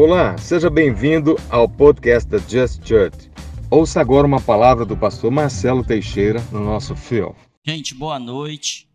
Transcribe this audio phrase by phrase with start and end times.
[0.00, 3.28] Olá, seja bem-vindo ao podcast da Just Church.
[3.68, 7.34] Ouça agora uma palavra do pastor Marcelo Teixeira no nosso fio.
[7.66, 8.88] Gente, boa noite.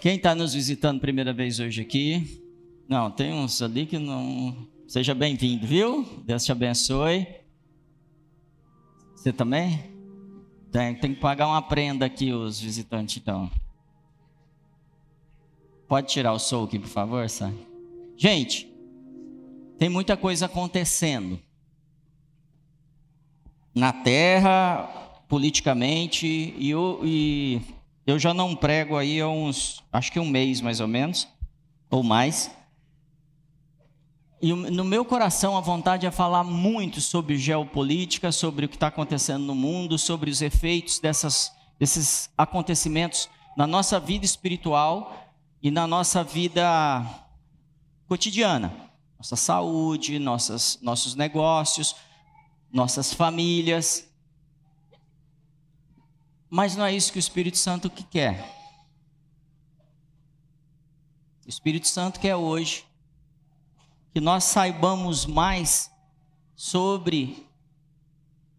[0.00, 2.42] Quem está nos visitando primeira vez hoje aqui?
[2.88, 4.66] Não, tem uns ali que não.
[4.86, 6.08] Seja bem-vindo, viu?
[6.24, 7.26] Deus te abençoe.
[9.14, 9.92] Você também?
[10.72, 13.50] Tem, tem que pagar uma prenda aqui, os visitantes, então.
[15.86, 17.52] Pode tirar o som aqui, por favor, sai.
[18.16, 18.67] Gente,
[19.78, 21.38] tem muita coisa acontecendo
[23.74, 24.88] na terra,
[25.28, 27.60] politicamente, e eu, e
[28.06, 31.28] eu já não prego aí há uns, acho que um mês mais ou menos,
[31.88, 32.50] ou mais.
[34.40, 38.88] E no meu coração a vontade é falar muito sobre geopolítica, sobre o que está
[38.88, 45.86] acontecendo no mundo, sobre os efeitos dessas, desses acontecimentos na nossa vida espiritual e na
[45.86, 47.04] nossa vida
[48.06, 48.87] cotidiana,
[49.18, 51.96] nossa saúde, nossas, nossos negócios,
[52.72, 54.08] nossas famílias.
[56.48, 58.56] Mas não é isso que o Espírito Santo que quer.
[61.44, 62.84] O Espírito Santo quer hoje
[64.12, 65.90] que nós saibamos mais
[66.54, 67.46] sobre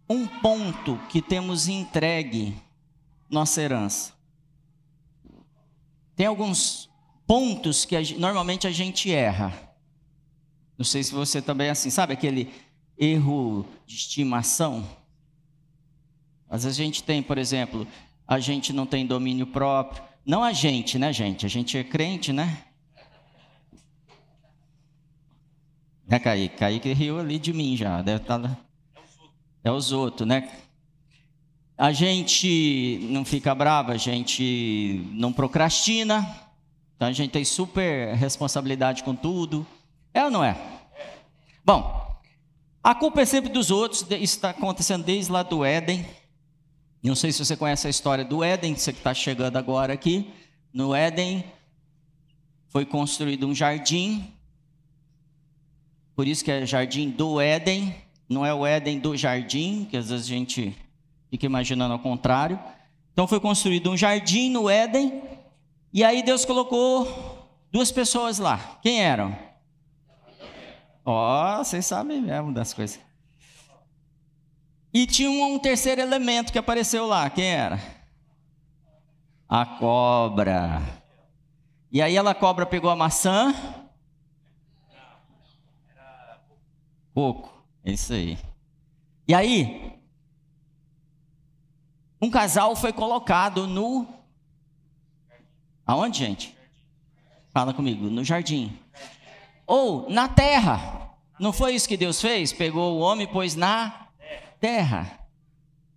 [0.10, 2.60] um ponto que temos entregue
[3.30, 4.14] nossa herança.
[6.16, 6.90] Tem alguns
[7.28, 9.69] pontos que a, normalmente a gente erra.
[10.80, 12.50] Não sei se você também é assim, sabe aquele
[12.98, 14.88] erro de estimação?
[16.50, 17.86] Às vezes a gente tem, por exemplo,
[18.26, 20.02] a gente não tem domínio próprio.
[20.26, 21.46] Não a gente, né, gente?
[21.46, 22.64] A gente é crente, né?
[26.08, 26.56] É, Kaique?
[26.56, 28.02] Kaique riu ali de mim já.
[28.02, 28.40] Deve estar...
[28.40, 28.58] Tá
[29.62, 30.50] é os outros, né?
[31.78, 36.26] A gente não fica brava, a gente não procrastina.
[36.96, 39.68] Então a gente tem super responsabilidade com tudo.
[40.14, 40.56] É ou não é?
[41.66, 42.18] Bom,
[42.84, 44.02] a culpa é sempre dos outros.
[44.02, 46.06] Isso está acontecendo desde lá do Éden.
[47.04, 50.32] Não sei se você conhece a história do Éden, você que está chegando agora aqui.
[50.74, 51.44] No Éden
[52.68, 54.34] foi construído um jardim.
[56.16, 57.96] Por isso que é jardim do Éden.
[58.28, 60.76] Não é o Éden do jardim, que às vezes a gente
[61.30, 62.60] fica imaginando ao contrário.
[63.14, 65.22] Então foi construído um jardim no Éden
[65.92, 68.80] e aí Deus colocou duas pessoas lá.
[68.82, 69.36] Quem eram?
[71.12, 73.00] Ó, oh, vocês sabem mesmo das coisas.
[74.94, 77.28] E tinha um, terceiro elemento que apareceu lá.
[77.32, 77.80] Quem era?
[79.48, 80.82] A cobra.
[81.92, 83.56] E aí ela cobra pegou a maçã.
[87.12, 87.66] Pouco.
[87.84, 88.38] É isso aí.
[89.28, 90.00] E aí,
[92.22, 94.08] um casal foi colocado no
[95.88, 96.56] Aonde, gente?
[97.52, 98.78] Fala comigo, no jardim.
[99.70, 101.14] Ou na terra.
[101.40, 102.52] Não foi isso que Deus fez?
[102.52, 104.08] Pegou o homem e pôs na
[104.60, 105.20] terra.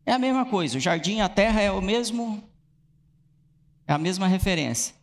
[0.05, 0.77] É a mesma coisa.
[0.77, 2.45] O jardim e a terra é o mesmo
[3.89, 4.95] é a mesma referência.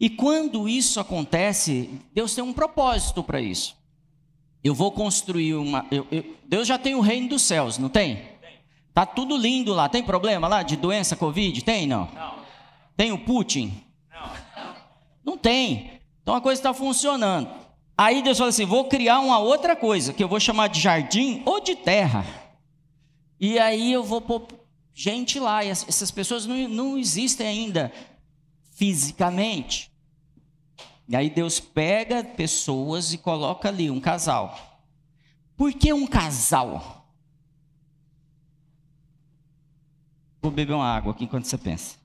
[0.00, 3.76] E quando isso acontece, Deus tem um propósito para isso.
[4.64, 5.86] Eu vou construir uma.
[5.90, 8.30] Eu, eu, Deus já tem o reino dos céus, não tem?
[8.94, 9.90] Tá tudo lindo lá.
[9.90, 11.62] Tem problema lá de doença, Covid?
[11.62, 12.08] Tem não?
[12.14, 12.34] não.
[12.96, 13.84] Tem o Putin?
[15.22, 16.00] Não tem.
[16.22, 17.59] Então a coisa está funcionando.
[18.00, 21.42] Aí Deus fala assim: vou criar uma outra coisa, que eu vou chamar de jardim
[21.44, 22.24] ou de terra.
[23.38, 24.48] E aí eu vou pôr
[24.94, 27.92] gente lá, e essas pessoas não, não existem ainda
[28.70, 29.92] fisicamente.
[31.06, 34.58] E aí Deus pega pessoas e coloca ali um casal.
[35.54, 37.06] Por que um casal?
[40.40, 41.99] Vou beber uma água aqui enquanto você pensa.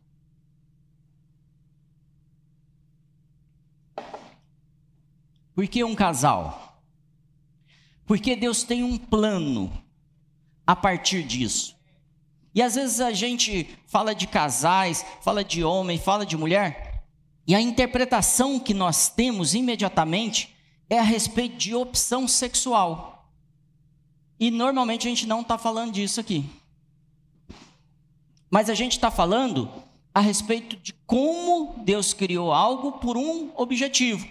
[5.56, 6.84] Por que um casal?
[8.06, 9.72] Porque Deus tem um plano
[10.68, 11.76] a partir disso.
[12.54, 17.04] E às vezes a gente fala de casais, fala de homem, fala de mulher,
[17.48, 20.56] e a interpretação que nós temos imediatamente
[20.90, 23.32] é a respeito de opção sexual.
[24.40, 26.50] E normalmente a gente não está falando disso aqui.
[28.50, 29.72] Mas a gente está falando
[30.14, 34.28] a respeito de como Deus criou algo por um objetivo.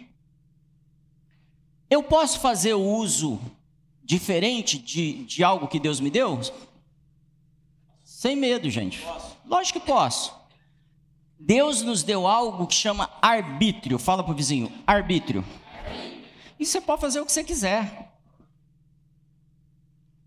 [1.90, 3.40] Eu posso fazer o uso
[4.02, 6.40] diferente de, de algo que Deus me deu?
[8.04, 9.04] Sem medo, gente.
[9.46, 10.34] Lógico que posso.
[11.38, 13.98] Deus nos deu algo que chama arbítrio.
[13.98, 15.44] Fala para o vizinho, arbítrio.
[16.58, 18.12] E você pode fazer o que você quiser.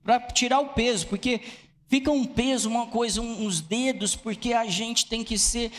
[0.04, 1.42] Para tirar o peso, porque
[1.88, 5.72] fica um peso, uma coisa, uns dedos, porque a gente tem que ser.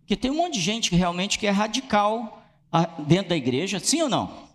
[0.00, 2.42] Porque tem um monte de gente que realmente que é radical
[2.72, 4.47] ah, dentro da igreja, sim ou não?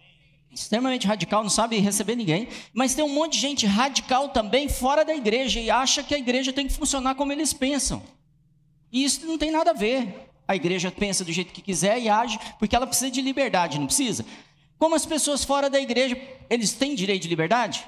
[0.54, 5.04] Extremamente radical, não sabe receber ninguém, mas tem um monte de gente radical também fora
[5.04, 8.02] da igreja e acha que a igreja tem que funcionar como eles pensam.
[8.92, 10.30] E isso não tem nada a ver.
[10.48, 13.88] A igreja pensa do jeito que quiser e age porque ela precisa de liberdade, não
[13.88, 14.26] precisa?
[14.78, 16.20] Como as pessoas fora da igreja,
[16.50, 17.86] eles têm direito de liberdade?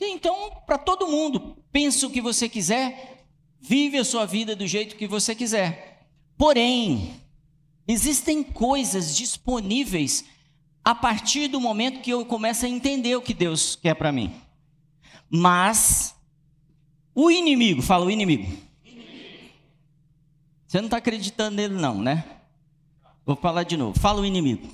[0.00, 3.26] Então, para todo mundo, pensa o que você quiser,
[3.60, 6.06] vive a sua vida do jeito que você quiser.
[6.38, 7.20] Porém,
[7.86, 10.24] existem coisas disponíveis
[10.84, 14.32] a partir do momento que eu começo a entender o que Deus quer para mim.
[15.28, 16.14] Mas
[17.14, 18.50] o inimigo, fala o inimigo.
[20.66, 22.24] Você não está acreditando nele, não, né?
[23.26, 23.98] Vou falar de novo.
[23.98, 24.68] Fala o inimigo.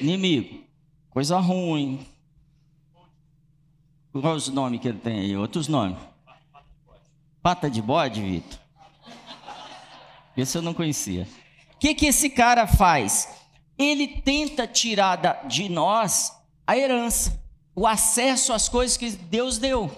[0.00, 0.62] Inimigo.
[1.10, 2.06] Coisa ruim.
[4.12, 5.36] Qual os nomes que ele tem aí?
[5.36, 5.98] Outros nomes.
[7.42, 8.58] Pata de bode, Vitor?
[10.36, 11.26] Esse eu não conhecia.
[11.74, 13.37] O que, que esse cara faz?
[13.78, 16.36] Ele tenta tirar de nós
[16.66, 17.40] a herança,
[17.74, 19.90] o acesso às coisas que Deus deu.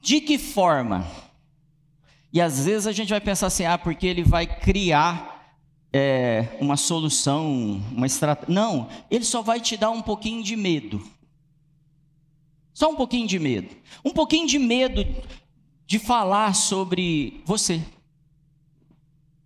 [0.00, 1.06] De que forma?
[2.32, 5.56] E às vezes a gente vai pensar assim, ah, porque ele vai criar
[5.92, 8.54] é, uma solução, uma estratégia.
[8.54, 11.02] Não, ele só vai te dar um pouquinho de medo.
[12.74, 13.74] Só um pouquinho de medo.
[14.04, 15.04] Um pouquinho de medo
[15.86, 17.82] de falar sobre você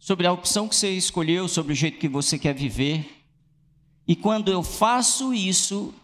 [0.00, 3.22] sobre a opção que você escolheu, sobre o jeito que você quer viver.
[4.08, 5.94] E quando eu faço isso,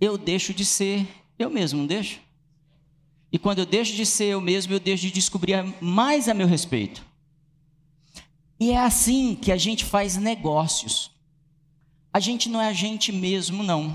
[0.00, 1.06] eu deixo de ser
[1.36, 2.20] eu mesmo, não deixo?
[3.32, 6.46] E quando eu deixo de ser eu mesmo, eu deixo de descobrir mais a meu
[6.46, 7.04] respeito.
[8.58, 11.10] E é assim que a gente faz negócios.
[12.12, 13.94] A gente não é a gente mesmo, não.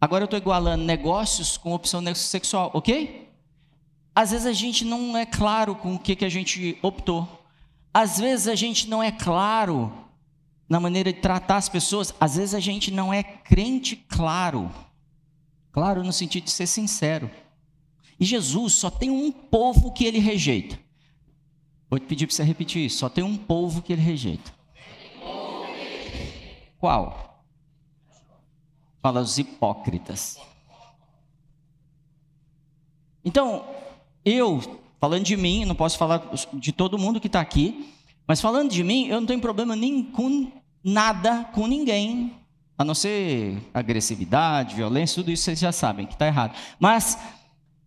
[0.00, 3.21] Agora eu estou igualando negócios com opção sexual, ok?
[4.14, 7.26] Às vezes a gente não é claro com o que, que a gente optou.
[7.92, 9.92] Às vezes a gente não é claro
[10.68, 12.14] na maneira de tratar as pessoas.
[12.20, 14.70] Às vezes a gente não é crente claro.
[15.70, 17.30] Claro no sentido de ser sincero.
[18.20, 20.78] E Jesus só tem um povo que ele rejeita.
[21.88, 22.98] Vou te pedir para você repetir isso.
[22.98, 24.52] Só tem um povo que ele rejeita.
[26.78, 27.44] Qual?
[29.02, 30.38] Fala os hipócritas.
[33.24, 33.64] Então,
[34.24, 34.60] eu,
[35.00, 36.22] falando de mim, não posso falar
[36.54, 37.92] de todo mundo que está aqui,
[38.26, 40.50] mas falando de mim, eu não tenho problema nem com
[40.82, 42.32] nada com ninguém,
[42.76, 46.56] a não ser agressividade, violência, tudo isso vocês já sabem que está errado.
[46.78, 47.18] Mas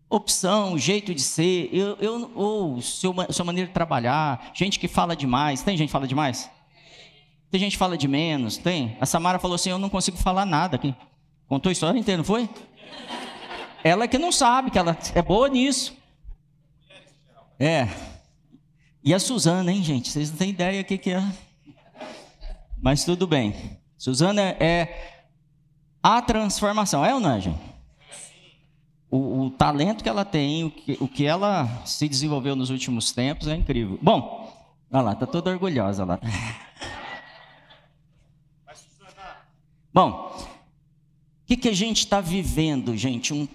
[0.10, 5.16] opção, jeito de ser, eu, eu, ou seu, sua maneira de trabalhar, gente que fala
[5.16, 6.50] demais, tem gente que fala demais?
[7.52, 8.98] Tem gente que fala de menos, tem?
[9.00, 10.94] A Samara falou assim, eu não consigo falar nada aqui.
[11.48, 12.50] Contou a história inteira, não foi?
[13.84, 15.96] Ela que não sabe, que ela é boa nisso.
[17.60, 17.88] É.
[19.04, 20.10] E a Suzana, hein, gente?
[20.10, 21.24] Vocês não têm ideia o que, que é.
[22.82, 23.80] Mas tudo bem.
[23.98, 25.24] Suzana é
[26.04, 27.60] a transformação, é ou não é, gente?
[29.10, 33.12] O, o, talento que ela tem, o que, o que ela se desenvolveu nos últimos
[33.12, 33.98] tempos é incrível.
[34.02, 34.52] Bom,
[34.92, 36.20] olha lá, tá toda orgulhosa lá.
[39.94, 43.34] Bom, o que, que a gente está vivendo, gente?
[43.34, 43.48] Um,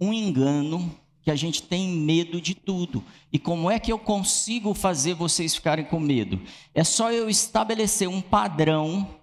[0.00, 3.02] um engano que a gente tem medo de tudo.
[3.32, 6.40] E como é que eu consigo fazer vocês ficarem com medo?
[6.72, 9.18] É só eu estabelecer um padrão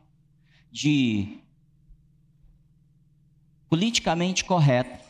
[0.70, 1.40] de
[3.70, 5.02] politicamente correto.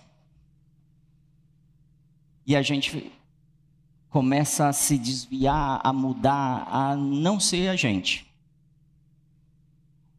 [2.46, 3.12] E a gente
[4.08, 8.32] começa a se desviar, a mudar, a não ser a gente.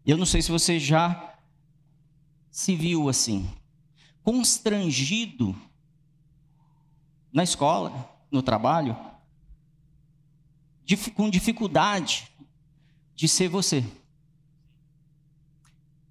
[0.05, 1.37] Eu não sei se você já
[2.51, 3.49] se viu assim,
[4.25, 5.55] constrangido
[7.35, 7.93] na escola,
[8.31, 8.97] no trabalho,
[11.17, 12.31] com dificuldade
[13.17, 13.85] de ser você.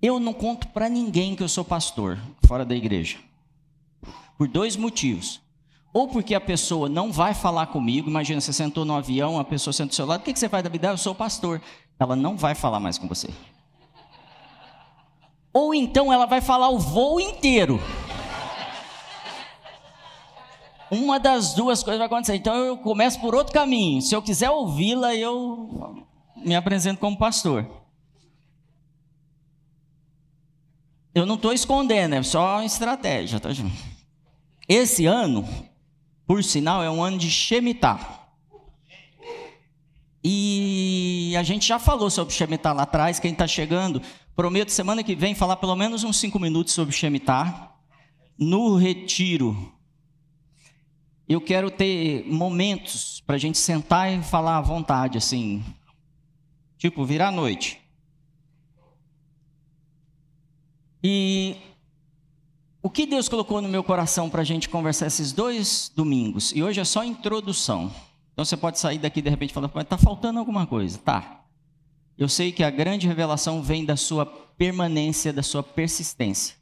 [0.01, 3.17] Eu não conto para ninguém que eu sou pastor fora da igreja.
[4.37, 5.39] Por dois motivos.
[5.93, 9.71] Ou porque a pessoa não vai falar comigo, imagina, você sentou no avião, a pessoa
[9.71, 10.89] senta do seu lado, o que você faz da vida?
[10.89, 11.61] Eu sou pastor.
[11.97, 13.29] Ela não vai falar mais com você.
[15.53, 17.79] Ou então ela vai falar o voo inteiro
[20.93, 22.35] uma das duas coisas vai acontecer.
[22.35, 24.01] Então eu começo por outro caminho.
[24.01, 26.05] Se eu quiser ouvi-la, eu
[26.37, 27.65] me apresento como pastor.
[31.15, 33.83] Eu não estou escondendo, é só estratégia, tá, gente?
[34.67, 35.47] Esse ano,
[36.25, 38.21] por sinal, é um ano de Shemitah.
[40.23, 44.01] E a gente já falou sobre Shemitah lá atrás, quem está chegando,
[44.35, 47.71] prometo semana que vem falar pelo menos uns cinco minutos sobre Shemitah.
[48.39, 49.71] No retiro
[51.27, 55.63] eu quero ter momentos para a gente sentar e falar à vontade, assim,
[56.77, 57.79] tipo, virar a noite.
[61.03, 61.55] E
[62.81, 66.51] o que Deus colocou no meu coração para a gente conversar esses dois domingos?
[66.53, 67.93] E hoje é só introdução.
[68.33, 70.97] Então você pode sair daqui de repente e falar, mas está faltando alguma coisa.
[70.97, 71.45] Tá.
[72.17, 76.55] Eu sei que a grande revelação vem da sua permanência, da sua persistência.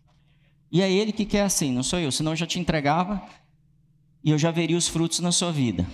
[0.72, 3.22] E é Ele que quer assim, não sou eu, senão eu já te entregava
[4.24, 5.86] e eu já veria os frutos na sua vida.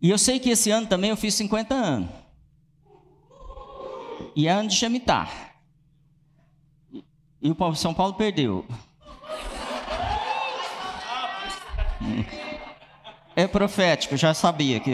[0.00, 2.10] E eu sei que esse ano também eu fiz 50 anos.
[4.34, 5.28] E é ano de Shemitah.
[7.42, 8.66] E o São Paulo perdeu.
[13.34, 14.90] É profético, já sabia que.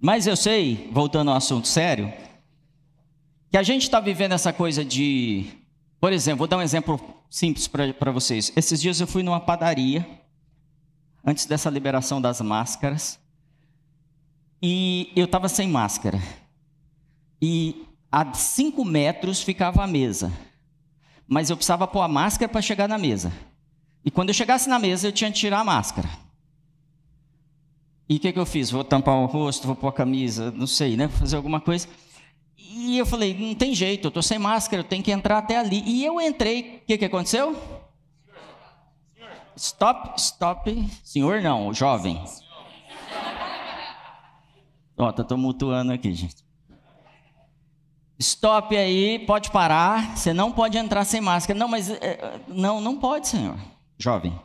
[0.00, 2.12] Mas eu sei, voltando ao assunto sério,
[3.50, 5.59] que a gente está vivendo essa coisa de.
[6.00, 8.50] Por exemplo, vou dar um exemplo simples para vocês.
[8.56, 10.08] Esses dias eu fui numa padaria,
[11.24, 13.20] antes dessa liberação das máscaras,
[14.62, 16.20] e eu estava sem máscara.
[17.40, 20.32] E a cinco metros ficava a mesa.
[21.28, 23.32] Mas eu precisava pôr a máscara para chegar na mesa.
[24.04, 26.08] E quando eu chegasse na mesa, eu tinha que tirar a máscara.
[28.08, 28.70] E o que, que eu fiz?
[28.70, 31.08] Vou tampar o rosto, vou pôr a camisa, não sei, né?
[31.08, 31.86] Fazer alguma coisa.
[32.80, 35.58] E eu falei, não tem jeito, eu estou sem máscara, eu tenho que entrar até
[35.58, 35.82] ali.
[35.84, 37.54] E eu entrei, o que, que aconteceu?
[39.54, 40.90] Stop, stop.
[41.04, 42.24] Senhor não, jovem.
[44.96, 46.42] Ó, tá tumultuando aqui, gente.
[48.18, 50.16] Stop aí, pode parar.
[50.16, 51.58] Você não pode entrar sem máscara.
[51.58, 53.58] Não, mas é, não, não pode, senhor.
[53.98, 54.38] Jovem.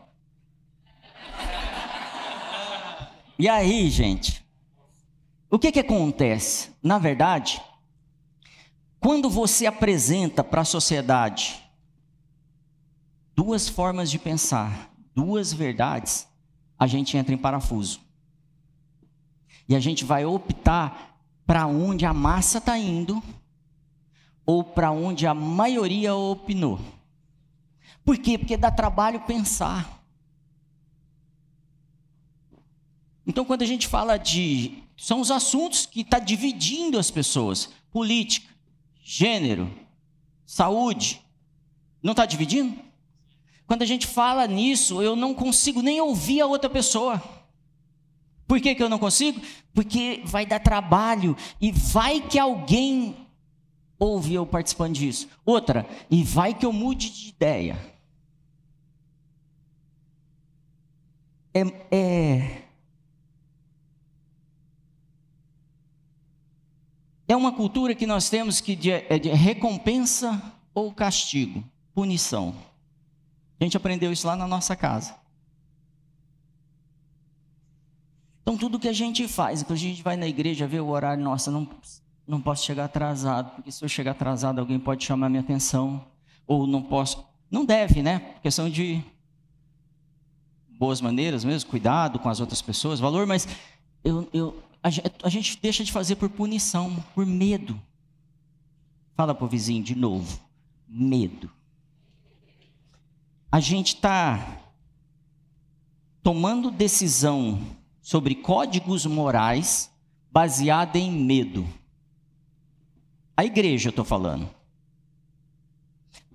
[3.40, 4.46] E aí, gente,
[5.50, 6.72] o que, que acontece?
[6.82, 7.62] Na verdade,
[9.06, 11.64] quando você apresenta para a sociedade
[13.36, 16.28] duas formas de pensar, duas verdades,
[16.76, 18.02] a gente entra em parafuso.
[19.70, 23.22] E a gente vai optar para onde a massa está indo
[24.44, 26.80] ou para onde a maioria opinou.
[28.04, 28.40] Por quê?
[28.40, 30.04] Porque dá trabalho pensar.
[33.28, 34.82] Então, quando a gente fala de.
[34.98, 38.55] São os assuntos que está dividindo as pessoas: política,
[39.06, 39.72] gênero,
[40.48, 41.22] saúde.
[42.02, 42.76] Não está dividindo?
[43.68, 47.22] Quando a gente fala nisso, eu não consigo nem ouvir a outra pessoa.
[48.48, 49.40] Por que, que eu não consigo?
[49.74, 53.16] Porque vai dar trabalho e vai que alguém
[54.00, 55.30] ouve eu participando disso.
[55.46, 57.78] Outra, e vai que eu mude de ideia.
[61.54, 62.65] É, é,
[67.28, 71.64] É uma cultura que nós temos que de, é de recompensa ou castigo,
[71.94, 72.54] punição.
[73.60, 75.16] A gente aprendeu isso lá na nossa casa.
[78.42, 81.24] Então, tudo que a gente faz, quando a gente vai na igreja ver o horário,
[81.24, 81.68] nossa, não,
[82.28, 86.06] não posso chegar atrasado, porque se eu chegar atrasado, alguém pode chamar minha atenção,
[86.46, 87.26] ou não posso.
[87.50, 88.36] Não deve, né?
[88.44, 89.04] Questão de
[90.78, 93.48] boas maneiras mesmo, cuidado com as outras pessoas, valor, mas
[94.04, 94.64] eu, eu,
[95.24, 97.82] a gente deixa de fazer por punição, por medo.
[99.16, 100.40] Fala para o vizinho de novo:
[100.88, 101.50] medo.
[103.52, 104.62] A gente está
[106.22, 107.60] tomando decisão
[108.02, 109.92] sobre códigos morais
[110.32, 111.68] baseada em medo.
[113.36, 114.48] A igreja, eu estou falando.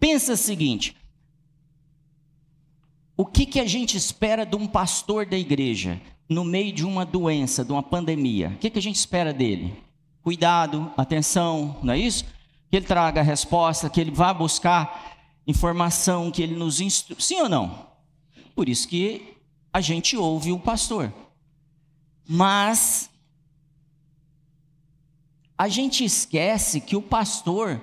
[0.00, 0.96] Pensa o seguinte:
[3.16, 6.00] o que, que a gente espera de um pastor da igreja?
[6.30, 9.74] No meio de uma doença, de uma pandemia, o que, que a gente espera dele?
[10.22, 12.24] Cuidado, atenção, não é isso?
[12.70, 17.20] Que ele traga a resposta, que ele vá buscar informação, que ele nos instrua.
[17.20, 17.86] Sim ou não?
[18.54, 19.36] Por isso que
[19.72, 21.12] a gente ouve o pastor.
[22.28, 23.10] Mas
[25.58, 27.82] a gente esquece que o pastor,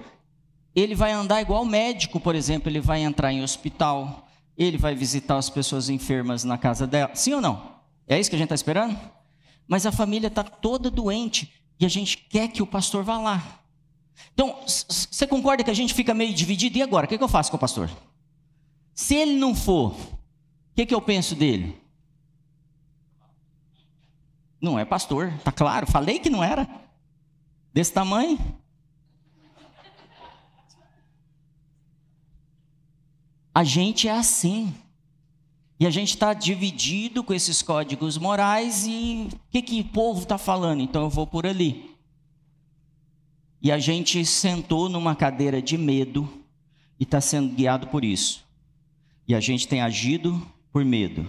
[0.73, 4.25] ele vai andar igual médico, por exemplo, ele vai entrar em hospital,
[4.57, 7.13] ele vai visitar as pessoas enfermas na casa dela.
[7.13, 7.76] Sim ou não?
[8.07, 8.97] É isso que a gente está esperando?
[9.67, 13.61] Mas a família está toda doente e a gente quer que o pastor vá lá.
[14.33, 16.77] Então, você concorda que a gente fica meio dividido?
[16.77, 17.05] E agora?
[17.05, 17.89] O que, que eu faço com o pastor?
[18.93, 20.17] Se ele não for, o
[20.75, 21.79] que, que eu penso dele?
[24.59, 25.85] Não é pastor, tá claro.
[25.85, 26.67] Falei que não era.
[27.73, 28.39] Desse tamanho.
[33.53, 34.73] A gente é assim.
[35.79, 40.23] E a gente está dividido com esses códigos morais e o que, que o povo
[40.23, 40.81] está falando?
[40.81, 41.95] Então eu vou por ali.
[43.61, 46.27] E a gente sentou numa cadeira de medo
[46.99, 48.43] e está sendo guiado por isso.
[49.27, 50.41] E a gente tem agido
[50.71, 51.27] por medo.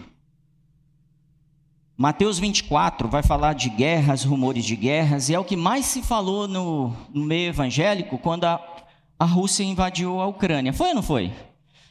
[1.97, 6.01] Mateus 24 vai falar de guerras, rumores de guerras, e é o que mais se
[6.01, 8.65] falou no, no meio evangélico quando a,
[9.19, 10.73] a Rússia invadiu a Ucrânia.
[10.73, 11.33] Foi ou não foi?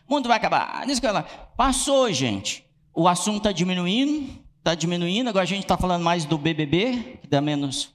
[0.08, 0.86] O mundo vai acabar.
[1.56, 2.66] Passou, gente.
[2.94, 5.30] O assunto está diminuindo, está diminuindo.
[5.30, 7.94] Agora a gente está falando mais do BBB, que dá menos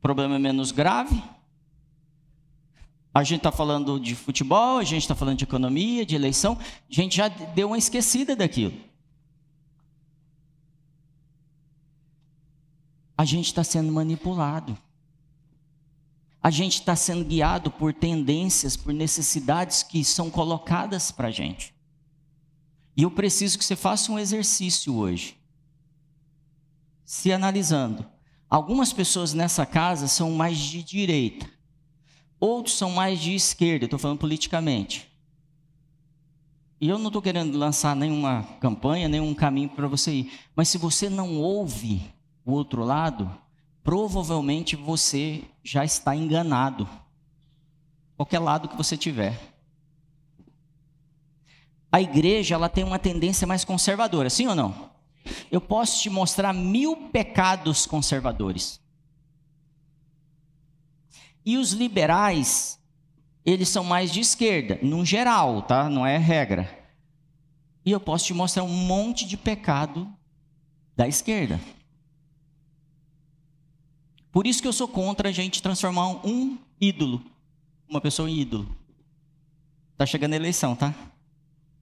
[0.00, 1.22] problema menos grave.
[3.12, 6.58] A gente está falando de futebol, a gente está falando de economia, de eleição.
[6.60, 8.74] A gente já deu uma esquecida daquilo.
[13.16, 14.76] a gente está sendo manipulado.
[16.44, 21.74] A gente está sendo guiado por tendências, por necessidades que são colocadas para a gente.
[22.94, 25.38] E eu preciso que você faça um exercício hoje.
[27.02, 28.04] Se analisando.
[28.50, 31.50] Algumas pessoas nessa casa são mais de direita,
[32.38, 35.10] outros são mais de esquerda, estou falando politicamente.
[36.78, 40.32] E eu não estou querendo lançar nenhuma campanha, nenhum caminho para você ir.
[40.54, 42.02] Mas se você não ouve
[42.44, 43.34] o outro lado,
[43.82, 46.86] provavelmente você já está enganado.
[48.16, 49.40] Qualquer lado que você tiver.
[51.90, 54.90] A igreja ela tem uma tendência mais conservadora, sim ou não?
[55.50, 58.80] Eu posso te mostrar mil pecados conservadores.
[61.46, 62.80] E os liberais,
[63.44, 65.88] eles são mais de esquerda, no geral, tá?
[65.88, 66.68] Não é regra.
[67.84, 70.12] E eu posso te mostrar um monte de pecado
[70.96, 71.60] da esquerda.
[74.34, 77.22] Por isso que eu sou contra a gente transformar um ídolo,
[77.88, 78.66] uma pessoa em ídolo.
[79.96, 80.92] Tá chegando a eleição, tá?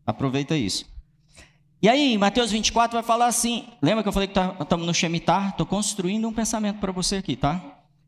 [0.05, 0.85] Aproveita isso.
[1.81, 3.65] E aí, Mateus 24 vai falar assim.
[3.81, 5.49] Lembra que eu falei que estamos tá, no Shemitah?
[5.49, 7.55] Estou construindo um pensamento para você aqui, tá?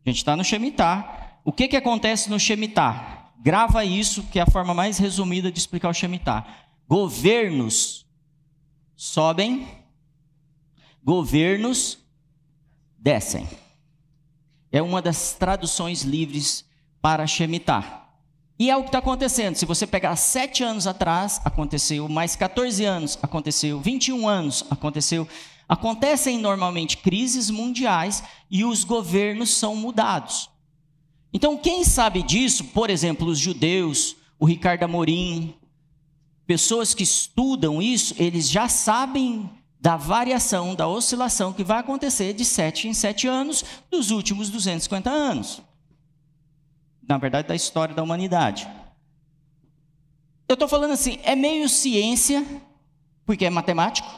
[0.05, 1.39] A gente está no Shemitah.
[1.43, 3.33] O que, que acontece no Shemitah?
[3.41, 6.47] Grava isso, que é a forma mais resumida de explicar o Shemitah.
[6.87, 8.05] Governos
[8.95, 9.67] sobem,
[11.03, 11.99] governos
[12.99, 13.49] descem.
[14.75, 16.65] É uma das traduções livres
[17.01, 18.09] para Shemitah.
[18.59, 19.55] E é o que está acontecendo.
[19.55, 25.29] Se você pegar sete anos atrás, aconteceu, mais 14 anos, aconteceu, 21 anos, aconteceu.
[25.69, 30.51] Acontecem normalmente crises mundiais e os governos são mudados.
[31.33, 35.55] Então, quem sabe disso, por exemplo, os judeus, o Ricardo Amorim,
[36.49, 39.49] pessoas que estudam isso, eles já sabem
[39.85, 45.11] da variação, da oscilação que vai acontecer de sete em sete anos dos últimos 250
[45.11, 45.61] anos.
[47.07, 48.67] Na verdade, da história da humanidade.
[50.49, 52.43] Eu estou falando assim, é meio ciência,
[53.27, 54.09] porque é matemático,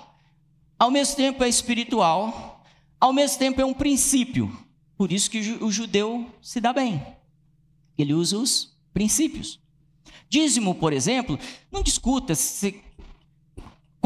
[0.79, 2.64] ao mesmo tempo é espiritual,
[3.00, 4.57] ao mesmo tempo é um princípio.
[4.96, 7.05] Por isso que o judeu se dá bem.
[7.98, 9.59] Ele usa os princípios.
[10.29, 11.37] Dízimo, por exemplo,
[11.72, 12.86] não discuta se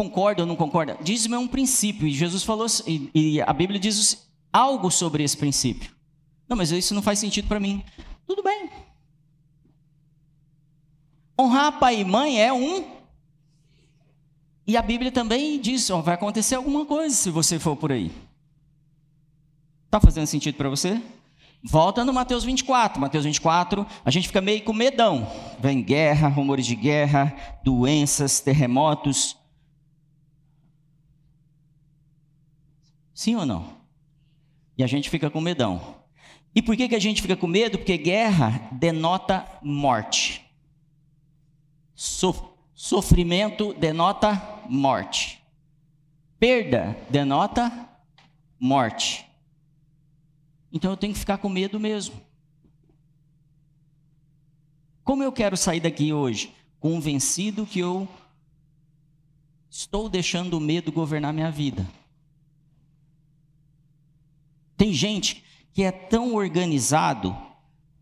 [0.01, 0.97] concorda ou não concorda?
[1.03, 5.37] Dízimo é um princípio, e Jesus falou, e, e a Bíblia diz algo sobre esse
[5.37, 5.91] princípio.
[6.49, 7.85] Não, mas isso não faz sentido para mim.
[8.27, 8.71] Tudo bem.
[11.39, 12.85] Honrar pai e mãe é um.
[14.67, 18.11] E a Bíblia também diz: ó, vai acontecer alguma coisa se você for por aí.
[19.87, 21.01] Está fazendo sentido para você?
[21.63, 23.01] Volta no Mateus 24.
[23.01, 25.31] Mateus 24, a gente fica meio com medão.
[25.59, 29.40] Vem guerra, rumores de guerra, doenças, terremotos.
[33.21, 33.77] Sim ou não?
[34.79, 36.03] E a gente fica com medão.
[36.55, 37.77] E por que, que a gente fica com medo?
[37.77, 40.43] Porque guerra denota morte.
[41.95, 45.39] sofrimento denota morte.
[46.39, 47.71] Perda denota
[48.59, 49.27] morte.
[50.73, 52.19] Então eu tenho que ficar com medo mesmo.
[55.05, 56.55] Como eu quero sair daqui hoje?
[56.79, 58.09] Convencido que eu
[59.69, 61.87] estou deixando o medo governar minha vida.
[64.81, 67.37] Tem gente que é tão organizado,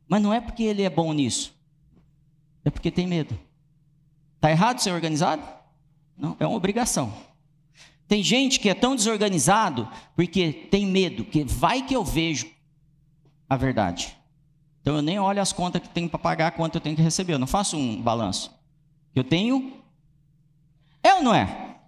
[0.06, 1.52] mas não é porque ele é bom nisso,
[2.64, 3.36] é porque tem medo.
[4.36, 5.42] Está errado ser organizado?
[6.16, 7.12] Não, é uma obrigação.
[8.06, 12.48] Tem gente que é tão desorganizado porque tem medo, que vai que eu vejo
[13.50, 14.16] a verdade.
[14.80, 17.32] Então eu nem olho as contas que tenho para pagar, quanto eu tenho que receber.
[17.32, 18.56] Eu não faço um balanço.
[19.16, 19.82] Eu tenho.
[21.02, 21.80] É ou não é?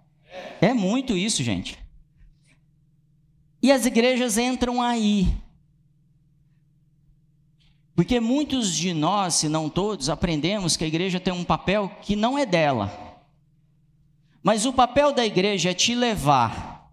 [0.59, 1.79] É muito isso, gente.
[3.61, 5.35] E as igrejas entram aí.
[7.95, 12.15] Porque muitos de nós, se não todos, aprendemos que a igreja tem um papel que
[12.15, 12.91] não é dela.
[14.41, 16.89] Mas o papel da igreja é te levar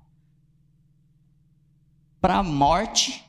[2.20, 3.24] para a morte.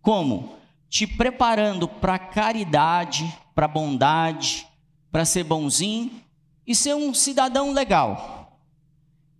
[0.00, 0.54] Como?
[0.88, 4.66] Te preparando para caridade, para bondade,
[5.10, 6.22] para ser bonzinho
[6.64, 8.35] e ser um cidadão legal.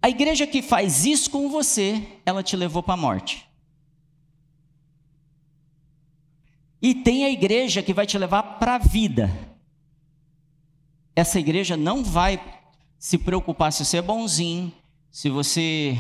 [0.07, 3.45] A igreja que faz isso com você, ela te levou para a morte.
[6.81, 9.29] E tem a igreja que vai te levar para a vida.
[11.17, 12.41] Essa igreja não vai
[12.97, 14.73] se preocupar se você é bonzinho,
[15.11, 15.99] se você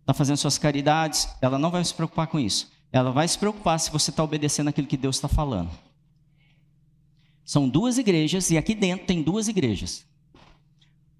[0.00, 2.72] está fazendo suas caridades, ela não vai se preocupar com isso.
[2.90, 5.70] Ela vai se preocupar se você está obedecendo aquilo que Deus está falando.
[7.44, 10.10] São duas igrejas, e aqui dentro tem duas igrejas.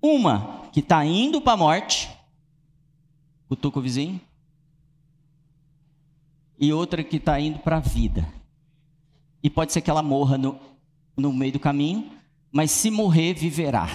[0.03, 2.11] Uma que está indo para a morte,
[3.49, 4.21] cutuca o vizinho,
[6.59, 8.27] e outra que está indo para a vida.
[9.43, 10.59] E pode ser que ela morra no,
[11.17, 12.11] no meio do caminho,
[12.51, 13.89] mas se morrer, viverá.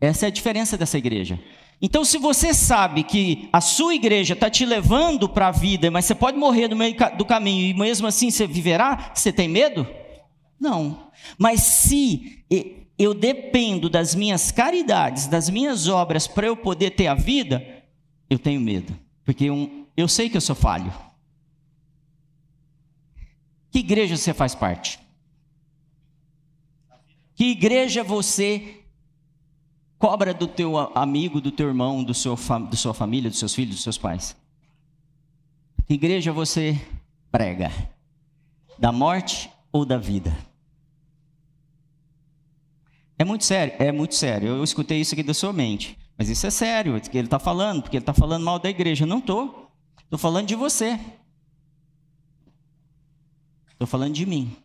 [0.00, 1.40] Essa é a diferença dessa igreja.
[1.80, 6.04] Então, se você sabe que a sua igreja está te levando para a vida, mas
[6.04, 9.86] você pode morrer no meio do caminho e mesmo assim você viverá, você tem medo?
[10.58, 11.08] Não.
[11.36, 12.44] Mas se
[12.98, 17.82] eu dependo das minhas caridades, das minhas obras para eu poder ter a vida,
[18.30, 20.92] eu tenho medo, porque eu, eu sei que eu sou falho.
[23.70, 25.00] Que igreja você faz parte?
[27.34, 28.84] Que igreja você
[29.98, 33.74] cobra do teu amigo, do teu irmão, do seu, da sua família, dos seus filhos,
[33.74, 34.36] dos seus pais?
[35.86, 36.80] Que igreja você
[37.32, 37.72] prega?
[38.78, 40.36] Da morte ou da vida?
[43.18, 44.48] É muito sério, é muito sério.
[44.48, 45.98] Eu escutei isso aqui da sua mente.
[46.16, 49.06] Mas isso é sério, que ele está falando, porque ele está falando mal da igreja.
[49.06, 49.70] não estou.
[50.02, 50.98] Estou falando de você.
[53.72, 54.56] Estou falando de mim.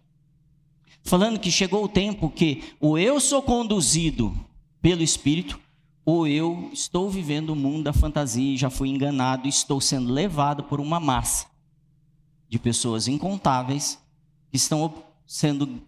[1.04, 4.36] Falando que chegou o tempo que ou eu sou conduzido
[4.82, 5.60] pelo Espírito,
[6.06, 10.12] ou eu estou vivendo o mundo da fantasia e já fui enganado e estou sendo
[10.12, 11.48] levado por uma massa
[12.48, 14.00] de pessoas incontáveis
[14.50, 15.82] que estão sendo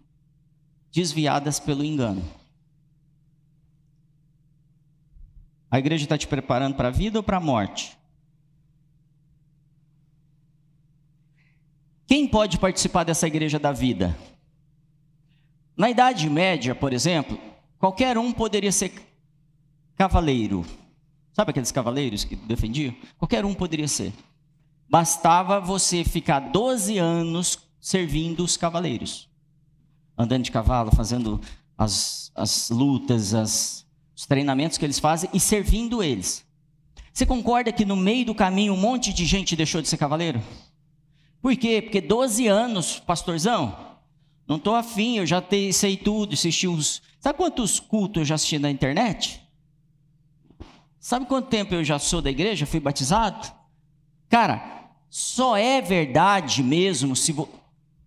[0.92, 2.22] desviadas pelo engano.
[5.72, 7.96] A igreja está te preparando para a vida ou para a morte?
[12.06, 14.14] Quem pode participar dessa igreja da vida?
[15.74, 17.38] Na Idade Média, por exemplo,
[17.78, 18.92] qualquer um poderia ser
[19.96, 20.62] cavaleiro.
[21.32, 22.94] Sabe aqueles cavaleiros que defendiam?
[23.16, 24.12] Qualquer um poderia ser.
[24.90, 29.26] Bastava você ficar 12 anos servindo os cavaleiros.
[30.18, 31.40] Andando de cavalo, fazendo
[31.78, 33.81] as, as lutas, as,
[34.22, 36.44] os treinamentos que eles fazem e servindo eles.
[37.12, 40.40] Você concorda que no meio do caminho um monte de gente deixou de ser cavaleiro?
[41.40, 41.82] Por quê?
[41.82, 43.76] Porque 12 anos, pastorzão,
[44.46, 47.02] não estou afim, eu já sei tudo, assisti uns.
[47.18, 49.42] Sabe quantos cultos eu já assisti na internet?
[51.00, 53.52] Sabe quanto tempo eu já sou da igreja, fui batizado?
[54.28, 57.48] Cara, só é verdade mesmo se vo...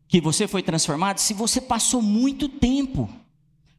[0.08, 3.10] que você foi transformado se você passou muito tempo.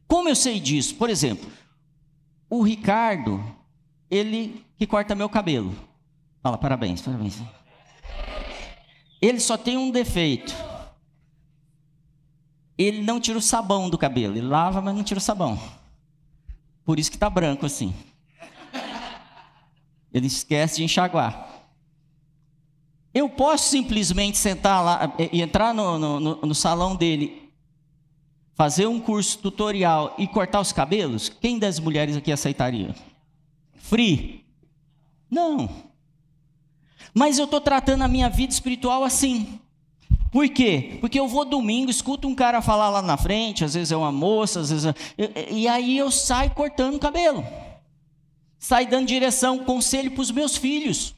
[0.07, 0.93] Como eu sei disso?
[0.93, 1.51] Por exemplo,
[2.49, 3.43] o Ricardo,
[4.09, 5.75] ele que corta meu cabelo.
[6.41, 7.41] Fala, parabéns, parabéns.
[9.21, 10.53] Ele só tem um defeito.
[12.77, 14.37] Ele não tira o sabão do cabelo.
[14.37, 15.59] Ele lava, mas não tira o sabão.
[16.85, 17.93] Por isso que tá branco assim.
[20.13, 21.47] Ele esquece de enxaguar.
[23.13, 27.46] Eu posso simplesmente sentar lá e entrar no, no, no salão dele
[28.57, 32.95] fazer um curso tutorial e cortar os cabelos, quem das mulheres aqui aceitaria?
[33.75, 34.43] Free?
[35.29, 35.69] Não.
[37.13, 39.59] Mas eu estou tratando a minha vida espiritual assim.
[40.31, 40.97] Por quê?
[40.99, 44.11] Porque eu vou domingo, escuto um cara falar lá na frente, às vezes é uma
[44.11, 45.53] moça, às vezes é...
[45.53, 47.45] e aí eu saio cortando o cabelo.
[48.57, 51.13] Saio dando direção, conselho para os meus filhos.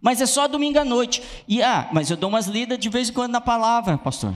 [0.00, 1.20] Mas é só domingo à noite.
[1.48, 4.32] E ah, mas eu dou umas lidas de vez em quando na palavra, pastor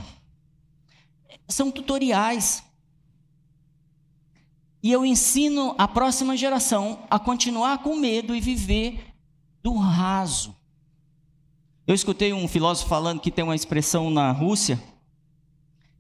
[1.49, 2.63] são tutoriais.
[4.83, 9.15] E eu ensino a próxima geração a continuar com medo e viver
[9.63, 10.55] do raso.
[11.87, 14.83] Eu escutei um filósofo falando que tem uma expressão na Rússia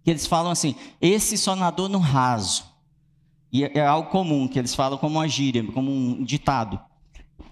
[0.06, 2.64] que eles falam assim: esse só nadou no raso.
[3.52, 6.80] E é, é algo comum, que eles falam como uma gíria, como um ditado.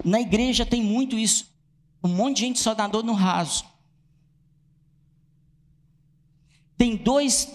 [0.04, 1.52] Na igreja tem muito isso.
[2.02, 3.64] Um monte de gente só nadou no raso.
[6.76, 7.52] Tem dois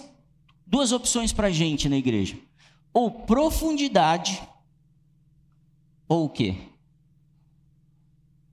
[0.70, 2.38] duas opções para a gente na igreja:
[2.94, 4.40] ou profundidade,
[6.08, 6.56] ou o quê?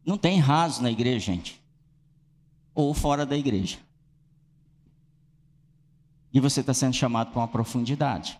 [0.03, 1.61] Não tem raso na igreja, gente.
[2.73, 3.77] Ou fora da igreja.
[6.33, 8.39] E você está sendo chamado para uma profundidade.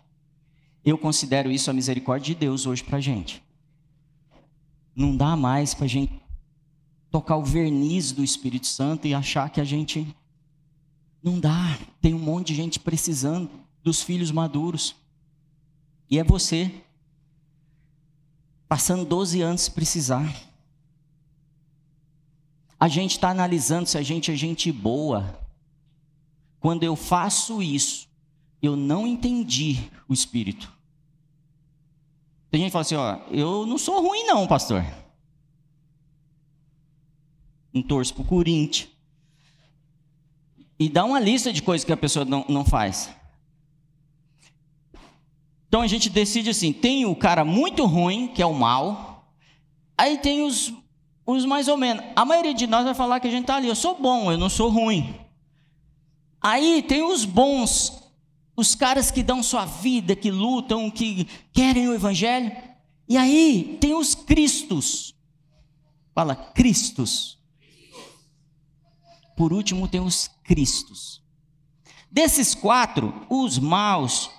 [0.85, 3.43] Eu considero isso a misericórdia de Deus hoje para a gente.
[4.95, 6.21] Não dá mais para a gente
[7.11, 10.07] tocar o verniz do Espírito Santo e achar que a gente.
[11.21, 11.77] Não dá.
[11.99, 13.49] Tem um monte de gente precisando
[13.87, 14.95] dos filhos maduros.
[16.09, 16.83] E é você.
[18.67, 20.35] Passando 12 anos se precisar.
[22.77, 25.39] A gente está analisando se a gente é gente boa.
[26.59, 28.09] Quando eu faço isso,
[28.61, 30.69] eu não entendi o Espírito.
[32.51, 34.85] Tem gente que fala assim: ó, eu não sou ruim, não, pastor.
[37.71, 38.89] Não torço para o Corinthians.
[40.77, 43.16] E dá uma lista de coisas que a pessoa não, não faz.
[45.67, 49.31] Então a gente decide assim: tem o cara muito ruim, que é o mal,
[49.97, 50.73] aí tem os,
[51.25, 52.03] os mais ou menos.
[52.15, 54.37] A maioria de nós vai falar que a gente está ali, eu sou bom, eu
[54.37, 55.15] não sou ruim.
[56.41, 58.03] Aí tem os bons,
[58.55, 62.51] os caras que dão sua vida, que lutam, que querem o evangelho.
[63.09, 65.13] E aí tem os cristos.
[66.13, 67.37] Fala, cristos.
[69.35, 71.21] Por último tem os cristos.
[72.09, 74.29] Desses quatro, os maus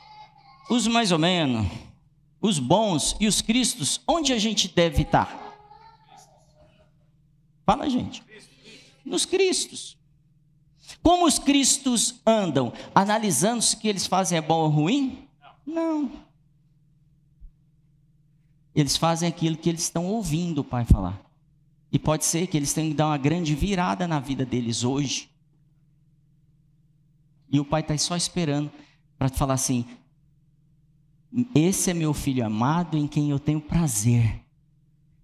[0.68, 1.66] os mais ou menos,
[2.40, 5.48] os bons e os cristos, onde a gente deve estar?
[7.64, 8.22] Fala, gente.
[9.04, 9.98] Nos cristos.
[11.02, 12.72] Como os cristos andam?
[12.94, 15.28] Analisando se o que eles fazem é bom ou ruim?
[15.66, 16.10] Não.
[18.74, 21.20] Eles fazem aquilo que eles estão ouvindo o Pai falar.
[21.90, 25.30] E pode ser que eles tenham que dar uma grande virada na vida deles hoje.
[27.50, 28.70] E o Pai está só esperando
[29.18, 29.86] para falar assim:
[31.54, 34.42] esse é meu filho amado em quem eu tenho prazer,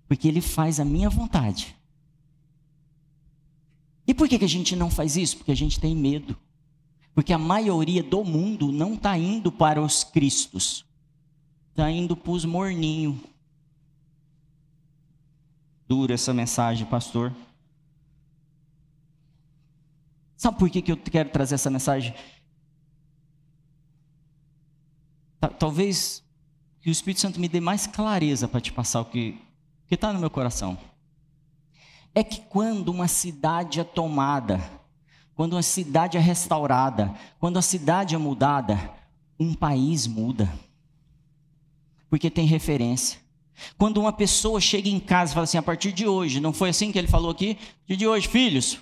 [0.06, 1.74] porque ele faz a minha vontade.
[4.06, 5.38] E por que, que a gente não faz isso?
[5.38, 6.36] Porque a gente tem medo.
[7.14, 10.84] Porque a maioria do mundo não está indo para os cristos,
[11.70, 13.16] está indo para os morninhos.
[15.86, 17.32] Dura essa mensagem, pastor.
[20.36, 22.14] Sabe por que, que eu quero trazer essa mensagem?
[25.48, 26.22] Talvez
[26.80, 29.38] que o Espírito Santo me dê mais clareza para te passar o que
[29.90, 30.76] está no meu coração.
[32.14, 34.62] É que quando uma cidade é tomada,
[35.34, 38.90] quando uma cidade é restaurada, quando a cidade é mudada,
[39.38, 40.52] um país muda.
[42.08, 43.18] Porque tem referência.
[43.78, 46.68] Quando uma pessoa chega em casa e fala assim, a partir de hoje, não foi
[46.70, 47.52] assim que ele falou aqui?
[47.52, 48.78] A partir de hoje, filhos,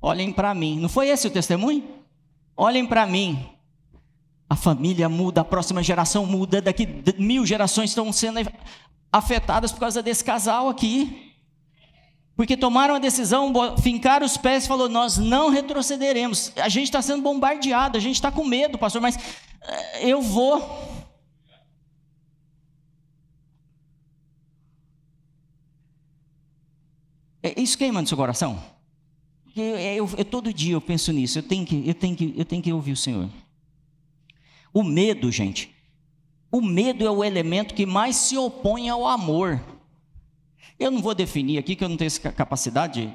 [0.00, 0.78] olhem para mim.
[0.78, 1.84] Não foi esse o testemunho?
[2.56, 3.46] Olhem para mim.
[4.50, 8.40] A família muda, a próxima geração muda, daqui mil gerações estão sendo
[9.12, 11.32] afetadas por causa desse casal aqui.
[12.34, 16.52] Porque tomaram a decisão, fincaram os pés e falou: Nós não retrocederemos.
[16.56, 19.16] A gente está sendo bombardeado, a gente está com medo, pastor, mas
[19.62, 20.58] eh, eu vou.
[27.42, 28.62] É, isso queima no seu coração?
[29.54, 32.44] Eu, eu, eu, todo dia eu penso nisso, eu tenho que, eu tenho que, eu
[32.44, 33.28] tenho que ouvir o Senhor.
[34.72, 35.74] O medo, gente,
[36.50, 39.60] o medo é o elemento que mais se opõe ao amor.
[40.78, 43.12] Eu não vou definir aqui, que eu não tenho essa capacidade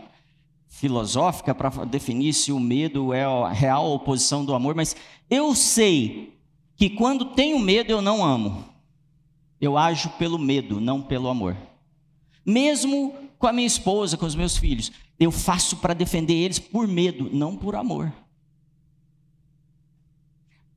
[0.67, 4.95] filosófica para definir se o medo é a real oposição do amor, mas
[5.29, 6.37] eu sei
[6.75, 8.65] que quando tenho medo eu não amo.
[9.59, 11.55] Eu ajo pelo medo, não pelo amor.
[12.45, 16.87] Mesmo com a minha esposa, com os meus filhos, eu faço para defender eles por
[16.87, 18.11] medo, não por amor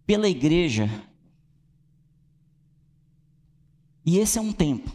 [0.09, 0.89] pela igreja.
[4.07, 4.91] E esse é um tempo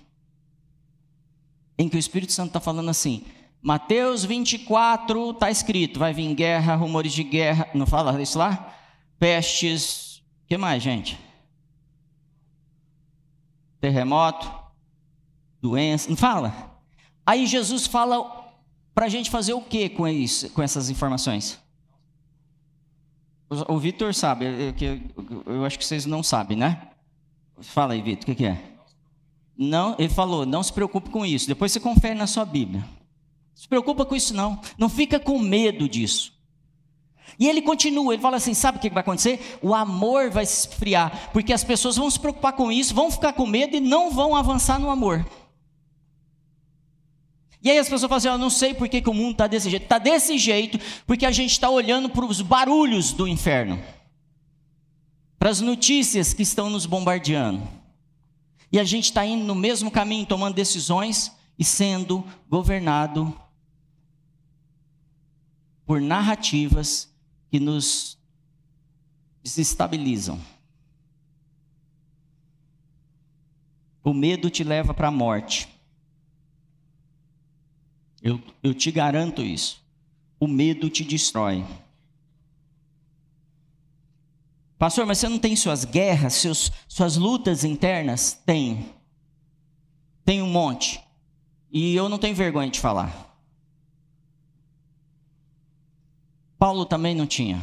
[1.77, 3.23] em que o Espírito Santo está falando assim.
[3.61, 7.69] Mateus 24 está escrito: vai vir guerra, rumores de guerra.
[7.75, 8.75] Não fala isso lá?
[9.19, 10.17] Pestes.
[10.45, 11.19] O que mais, gente?
[13.79, 14.51] Terremoto,
[15.61, 16.09] doença.
[16.09, 16.81] Não fala?
[17.23, 18.51] Aí Jesus fala
[18.95, 21.61] para a gente fazer o que com, isso, com essas informações?
[23.49, 26.89] O Vitor sabe, eu, eu, acho que vocês não sabem, né?
[27.59, 28.59] Fala aí, Vitor, o que, que, é?
[29.55, 31.47] Não, ele falou, não se preocupe com isso.
[31.47, 32.81] Depois você confere na sua Bíblia.
[32.81, 34.59] Não se preocupa com isso, não.
[34.77, 36.33] Não fica com medo disso.
[37.39, 39.57] E ele continua, ele fala assim: sabe o que vai acontecer?
[39.61, 43.33] O amor vai se esfriar, porque as pessoas vão se preocupar com isso, vão ficar
[43.33, 45.25] com medo e não vão avançar no amor.
[47.63, 49.47] E aí as pessoas falam assim: Eu não sei por que, que o mundo está
[49.47, 49.83] desse jeito.
[49.83, 53.81] Está desse jeito porque a gente está olhando para os barulhos do inferno,
[55.39, 57.65] para as notícias que estão nos bombardeando.
[58.69, 63.33] E a gente está indo no mesmo caminho, tomando decisões e sendo governado
[65.85, 67.09] por narrativas
[67.49, 68.17] que nos
[69.43, 70.39] desestabilizam.
[74.03, 75.72] O medo te leva para a morte.
[78.23, 79.83] Eu, eu te garanto isso.
[80.39, 81.65] O medo te destrói.
[84.79, 88.41] Pastor, mas você não tem suas guerras, seus, suas lutas internas?
[88.45, 88.85] Tem.
[90.23, 91.03] Tem um monte.
[91.69, 93.35] E eu não tenho vergonha de falar.
[96.57, 97.61] Paulo também não tinha.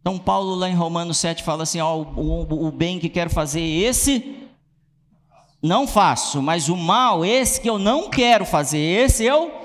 [0.00, 3.60] Então, Paulo, lá em Romanos 7, fala assim: ó, o, o bem que quero fazer,
[3.60, 4.48] esse
[5.62, 9.63] não faço, mas o mal, esse que eu não quero fazer, esse eu.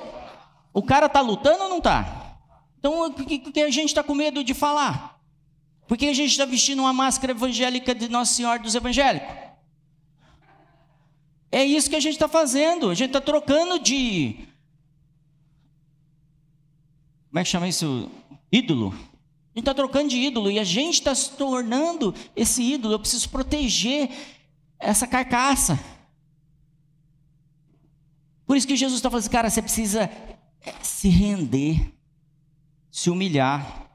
[0.79, 2.37] O cara está lutando ou não está?
[2.79, 5.19] Então, por que, a gente está com medo de falar?
[5.87, 9.29] Por que a gente está vestindo uma máscara evangélica de Nossa Senhora dos Evangélicos?
[11.51, 12.89] É isso que a gente está fazendo.
[12.89, 14.47] A gente está trocando de.
[17.29, 18.09] Como é que chama isso?
[18.51, 18.93] Ídolo
[19.59, 22.93] gente está trocando de ídolo e a gente está se tornando esse ídolo.
[22.93, 24.09] Eu preciso proteger
[24.79, 25.79] essa carcaça.
[28.45, 30.09] Por isso que Jesus está falando assim, cara, você precisa
[30.62, 31.93] é, se render,
[32.91, 33.89] se humilhar.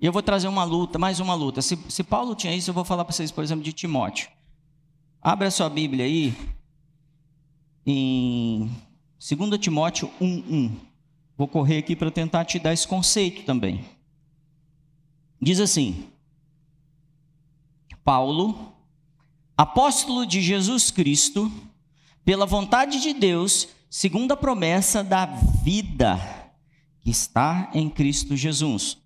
[0.00, 1.60] E eu vou trazer uma luta, mais uma luta.
[1.60, 4.30] Se, se Paulo tinha isso, eu vou falar para vocês, por exemplo, de Timóteo.
[5.20, 6.34] Abra a sua Bíblia aí,
[7.84, 8.70] em
[9.18, 10.72] 2 Timóteo 1,1.
[11.36, 13.84] Vou correr aqui para tentar te dar esse conceito também.
[15.40, 16.08] Diz assim:
[18.04, 18.74] Paulo,
[19.56, 21.50] apóstolo de Jesus Cristo,
[22.24, 26.16] pela vontade de Deus, segundo a promessa da vida
[27.00, 28.96] que está em Cristo Jesus.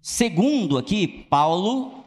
[0.00, 2.02] Segundo aqui, Paulo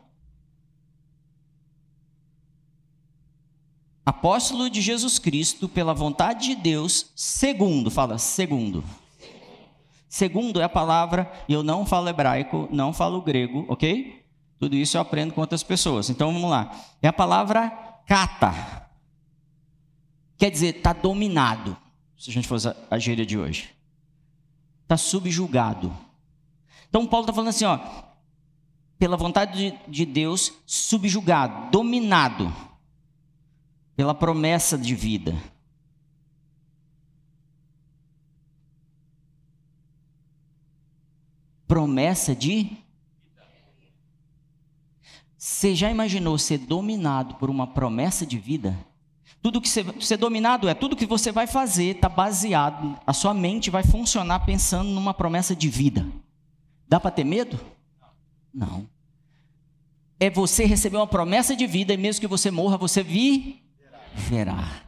[4.06, 8.82] apóstolo de Jesus Cristo, pela vontade de Deus, segundo, fala segundo.
[10.08, 14.26] Segundo é a palavra, e eu não falo hebraico, não falo grego, ok?
[14.58, 16.10] Tudo isso eu aprendo com outras pessoas.
[16.10, 16.72] Então vamos lá.
[17.02, 17.70] É a palavra
[18.08, 18.87] kata.
[20.38, 21.76] Quer dizer, está dominado,
[22.18, 23.76] se a gente fosse a gíria de hoje.
[24.84, 25.96] Está subjugado.
[26.88, 27.80] Então Paulo está falando assim, ó,
[29.00, 32.54] pela vontade de, de Deus, subjugado, dominado
[33.96, 35.36] pela promessa de vida.
[41.68, 42.78] Promessa de.
[45.36, 48.78] Você já imaginou ser dominado por uma promessa de vida?
[49.42, 53.70] Tudo que ser dominado é tudo que você vai fazer está baseado, a sua mente
[53.70, 56.06] vai funcionar pensando numa promessa de vida.
[56.88, 57.60] Dá para ter medo?
[58.54, 58.88] Não.
[60.20, 63.64] É você receber uma promessa de vida e mesmo que você morra, você vi
[64.16, 64.84] verá.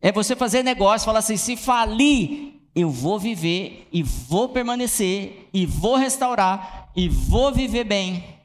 [0.00, 5.64] É você fazer negócio, falar assim: se falir, eu vou viver e vou permanecer e
[5.66, 8.37] vou restaurar e vou viver bem.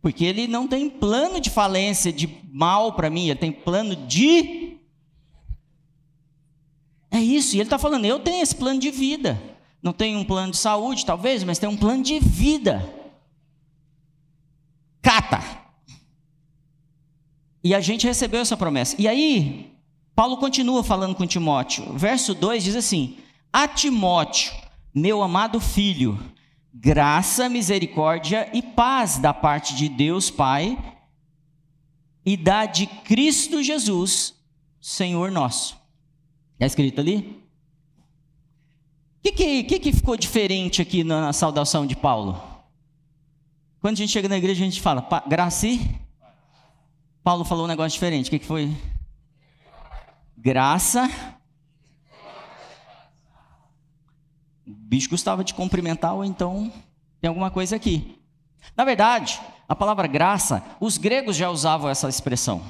[0.00, 4.78] Porque ele não tem plano de falência, de mal para mim, ele tem plano de.
[7.10, 9.40] É isso, e ele está falando: eu tenho esse plano de vida.
[9.82, 12.92] Não tenho um plano de saúde, talvez, mas tem um plano de vida.
[15.00, 15.40] Cata.
[17.62, 18.96] E a gente recebeu essa promessa.
[18.98, 19.72] E aí,
[20.14, 21.92] Paulo continua falando com Timóteo.
[21.96, 23.18] Verso 2 diz assim:
[23.52, 24.52] A Timóteo,
[24.94, 26.18] meu amado filho,
[26.80, 30.78] graça, misericórdia e paz da parte de Deus Pai
[32.24, 34.34] e da de Cristo Jesus,
[34.80, 35.76] Senhor nosso.
[36.54, 37.42] Está escrito ali?
[39.18, 42.40] O que, que, que, que ficou diferente aqui na saudação de Paulo?
[43.80, 45.80] Quando a gente chega na igreja, a gente fala, graça e
[47.24, 48.28] Paulo falou um negócio diferente.
[48.28, 48.72] O que, que foi?
[50.36, 51.10] Graça.
[54.88, 56.72] Bicho gostava de cumprimentar, ou então
[57.20, 58.18] tem alguma coisa aqui.
[58.74, 62.62] Na verdade, a palavra graça, os gregos já usavam essa expressão.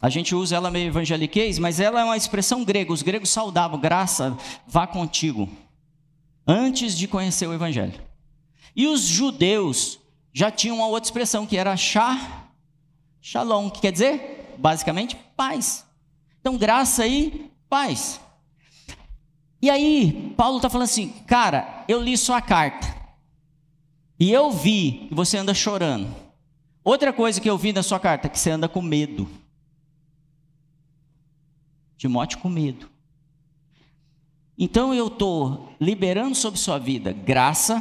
[0.00, 2.92] A gente usa ela meio evangeliquez, mas ela é uma expressão grega.
[2.92, 4.36] Os gregos saudavam, graça,
[4.66, 5.48] vá contigo.
[6.46, 8.00] Antes de conhecer o evangelho.
[8.74, 10.00] E os judeus
[10.32, 12.48] já tinham uma outra expressão, que era chá
[13.20, 14.56] Shalom, que quer dizer?
[14.58, 15.86] Basicamente, paz.
[16.40, 18.20] Então, graça e paz.
[19.62, 23.00] E aí, Paulo está falando assim, cara, eu li sua carta.
[24.18, 26.12] E eu vi que você anda chorando.
[26.82, 29.28] Outra coisa que eu vi na sua carta, que você anda com medo.
[31.96, 32.90] Timóteo com medo.
[34.58, 37.80] Então eu estou liberando sobre sua vida graça.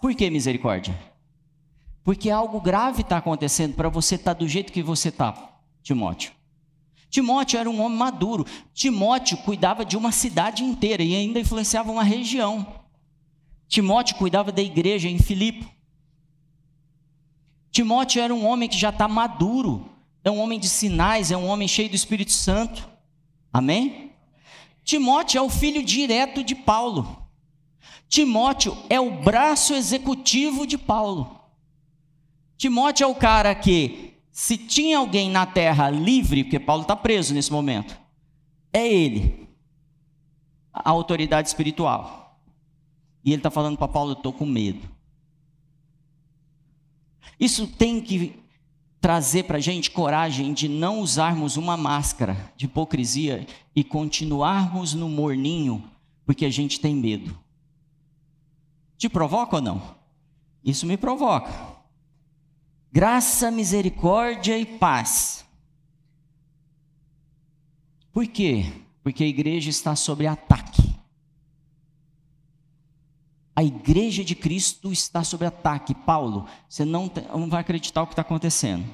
[0.00, 0.96] Por que misericórdia?
[2.04, 6.39] Porque algo grave está acontecendo para você estar tá do jeito que você está, Timóteo.
[7.10, 8.46] Timóteo era um homem maduro.
[8.72, 12.66] Timóteo cuidava de uma cidade inteira e ainda influenciava uma região.
[13.68, 15.68] Timóteo cuidava da igreja em Filipe.
[17.70, 19.88] Timóteo era um homem que já está maduro,
[20.24, 22.88] é um homem de sinais, é um homem cheio do Espírito Santo.
[23.52, 24.12] Amém?
[24.84, 27.28] Timóteo é o filho direto de Paulo.
[28.08, 31.40] Timóteo é o braço executivo de Paulo.
[32.56, 34.09] Timóteo é o cara que,
[34.40, 38.00] se tinha alguém na terra livre, porque Paulo está preso nesse momento,
[38.72, 39.46] é ele,
[40.72, 42.40] a autoridade espiritual.
[43.22, 44.88] E ele está falando para Paulo: eu estou com medo.
[47.38, 48.42] Isso tem que
[48.98, 55.10] trazer para a gente coragem de não usarmos uma máscara de hipocrisia e continuarmos no
[55.10, 55.84] morninho
[56.24, 57.38] porque a gente tem medo.
[58.96, 59.82] Te provoca ou não?
[60.64, 61.69] Isso me provoca.
[62.92, 65.44] Graça, misericórdia e paz.
[68.12, 68.66] Por quê?
[69.02, 70.90] Porque a igreja está sob ataque.
[73.54, 75.94] A igreja de Cristo está sob ataque.
[75.94, 78.84] Paulo, você não, não vai acreditar o que está acontecendo.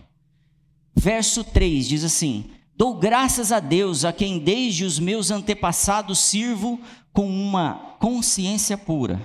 [0.94, 6.78] Verso 3 diz assim: Dou graças a Deus, a quem desde os meus antepassados sirvo
[7.12, 9.20] com uma consciência pura,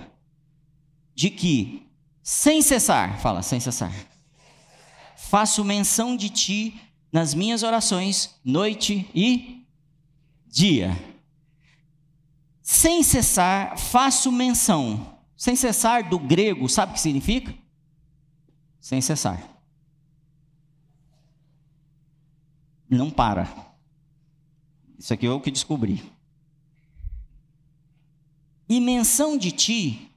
[1.14, 1.86] de que,
[2.24, 3.92] sem cessar, fala, sem cessar,
[5.32, 6.80] faço menção de ti
[7.12, 9.66] nas minhas orações, noite e
[10.46, 10.92] dia.
[12.62, 17.52] Sem cessar, faço menção sem cessar do grego, sabe o que significa?
[18.80, 19.42] Sem cessar.
[22.88, 23.50] Não para.
[25.00, 26.04] Isso aqui é o que descobri.
[28.70, 30.12] E menção de ti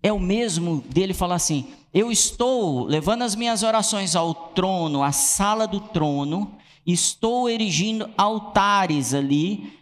[0.00, 5.12] é o mesmo dele falar assim: eu estou levando as minhas orações ao trono, à
[5.12, 9.78] sala do trono, estou erigindo altares ali,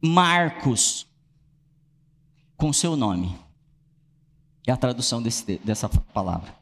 [0.00, 1.06] marcos,
[2.56, 3.36] com seu nome.
[4.66, 6.54] É a tradução desse, dessa palavra.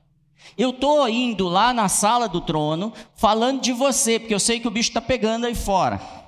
[0.57, 4.69] Eu estou indo lá na sala do trono falando de você, porque eu sei que
[4.69, 6.20] o bicho está pegando aí fora.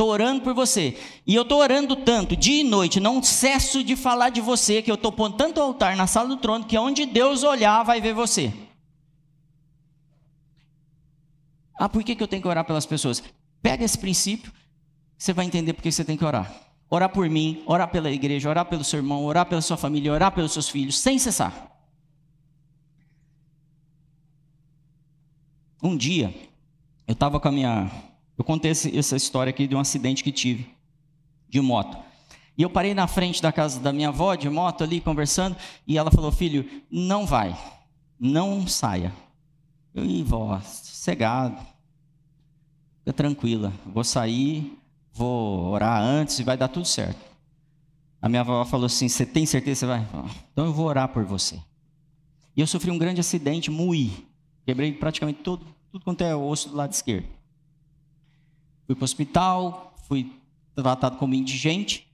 [0.00, 0.98] Estou orando por você.
[1.26, 4.90] E eu estou orando tanto, dia e noite, não cesso de falar de você, que
[4.90, 8.14] eu estou pondo tanto altar na sala do trono, que onde Deus olhar vai ver
[8.14, 8.50] você.
[11.78, 13.22] Ah, por que, que eu tenho que orar pelas pessoas?
[13.60, 14.50] Pega esse princípio,
[15.18, 16.50] você vai entender por que você tem que orar
[16.88, 20.32] orar por mim, orar pela igreja, orar pelo seu irmão, orar pela sua família, orar
[20.32, 21.70] pelos seus filhos, sem cessar.
[25.80, 26.34] Um dia,
[27.06, 28.09] eu estava com a minha.
[28.40, 30.66] Eu contei essa história aqui de um acidente que tive
[31.46, 31.98] de moto.
[32.56, 35.54] E eu parei na frente da casa da minha avó de moto ali conversando,
[35.86, 37.54] e ela falou: Filho, não vai,
[38.18, 39.12] não saia.
[39.94, 41.60] Eu, e vó, cegado,
[43.00, 44.74] fica tranquila, vou sair,
[45.12, 47.20] vou orar antes e vai dar tudo certo.
[48.22, 50.08] A minha avó falou assim: Você tem certeza que vai?
[50.50, 51.60] Então eu vou orar por você.
[52.56, 54.26] E eu sofri um grande acidente, moí.
[54.64, 57.39] Quebrei praticamente todo, tudo quanto é osso do lado esquerdo.
[58.90, 60.32] Fui para o hospital, fui
[60.74, 62.08] tratado como indigente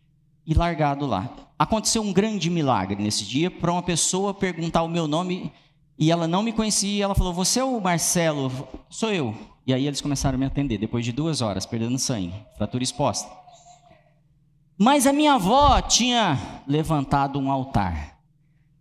[0.47, 1.31] e largado lá.
[1.59, 5.51] Aconteceu um grande milagre nesse dia para uma pessoa perguntar o meu nome
[5.99, 7.03] e ela não me conhecia.
[7.03, 8.53] Ela falou: Você é o Marcelo?
[8.91, 9.35] Sou eu.
[9.67, 13.27] E aí eles começaram a me atender, depois de duas horas, perdendo sangue, fratura exposta.
[14.77, 18.19] Mas a minha avó tinha levantado um altar,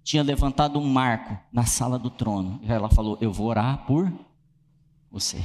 [0.03, 2.59] tinha levantado um marco na sala do trono.
[2.61, 4.11] E ela falou: Eu vou orar por
[5.09, 5.41] você.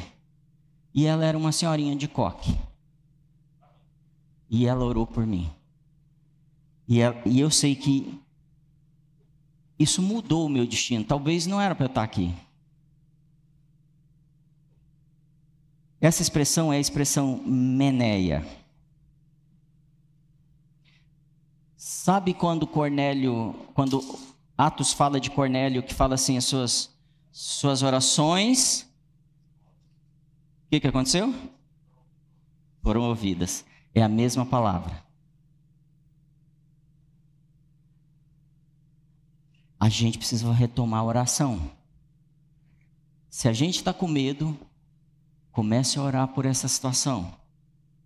[0.92, 2.58] E ela era uma senhorinha de coque.
[4.48, 5.50] E ela orou por mim.
[6.88, 8.20] E, ela, e eu sei que
[9.78, 11.04] isso mudou o meu destino.
[11.04, 12.34] Talvez não era para eu estar aqui.
[16.00, 18.44] Essa expressão é a expressão meneia.
[21.76, 24.02] Sabe quando Cornélio, quando
[24.56, 26.90] Atos fala de Cornélio, que fala assim, as suas,
[27.30, 28.89] suas orações,
[30.70, 31.34] que, que aconteceu?
[32.82, 33.64] Foram ouvidas.
[33.94, 35.04] É a mesma palavra.
[39.78, 41.70] A gente precisa retomar a oração.
[43.28, 44.56] Se a gente está com medo,
[45.52, 47.32] Comece a orar por essa situação.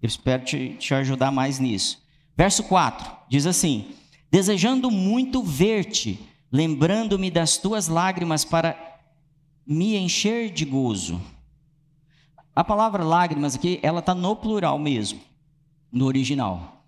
[0.01, 2.03] Eu espero te, te ajudar mais nisso.
[2.37, 3.93] Verso 4 diz assim:
[4.31, 6.19] Desejando muito ver-te,
[6.51, 8.77] lembrando-me das tuas lágrimas para
[9.67, 11.21] me encher de gozo.
[12.55, 15.21] A palavra lágrimas aqui, ela está no plural mesmo,
[15.91, 16.85] no original.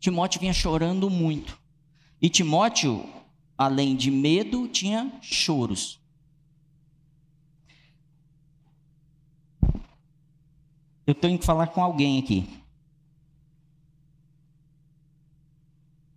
[0.00, 1.58] Timóteo vinha chorando muito.
[2.20, 3.08] E Timóteo,
[3.56, 6.00] além de medo, tinha choros.
[11.06, 12.48] Eu tenho que falar com alguém aqui.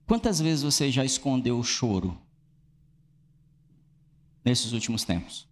[0.08, 2.18] Quantas vezes você já escondeu o choro
[4.44, 5.48] nesses últimos tempos?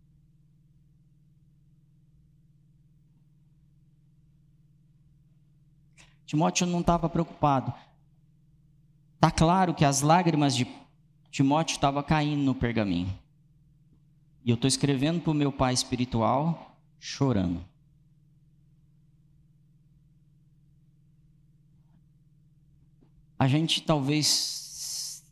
[6.36, 7.74] Timóteo não estava preocupado.
[9.16, 10.68] Está claro que as lágrimas de
[11.32, 13.18] Timóteo estavam caindo no pergaminho.
[14.44, 17.64] E eu estou escrevendo para o meu pai espiritual chorando.
[23.40, 25.24] A gente talvez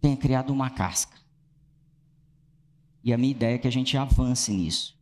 [0.00, 1.18] tenha criado uma casca.
[3.04, 5.01] E a minha ideia é que a gente avance nisso.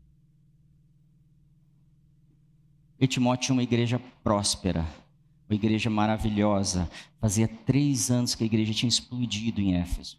[3.01, 4.87] E Timóteo tinha uma igreja próspera,
[5.49, 6.91] uma igreja maravilhosa.
[7.21, 10.19] Fazia três anos que a igreja tinha explodido em Éfeso.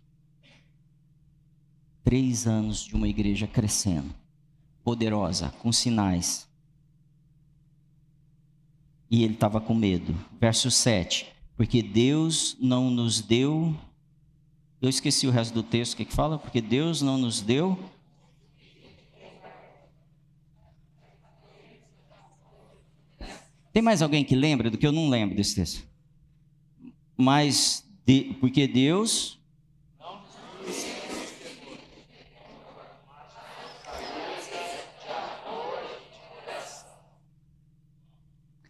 [2.04, 4.14] Três anos de uma igreja crescendo,
[4.84, 6.50] poderosa, com sinais.
[9.10, 10.16] E ele estava com medo.
[10.40, 11.28] Verso 7.
[11.56, 13.76] Porque Deus não nos deu
[14.82, 16.40] eu esqueci o resto do texto, o que, que fala?
[16.40, 17.78] Porque Deus não nos deu.
[23.74, 25.88] Tem mais alguém que lembra do que eu não lembro desse texto?
[27.16, 29.40] Mas, de, porque Deus.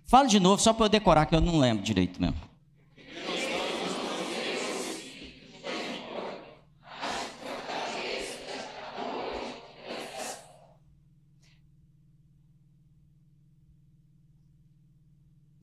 [0.05, 2.51] Fala de novo, só para eu decorar, que eu não lembro direito mesmo.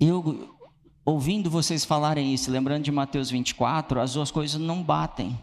[0.09, 0.57] eu,
[1.09, 5.38] ouvindo vocês falarem isso, lembrando de Mateus 24, as duas coisas não batem.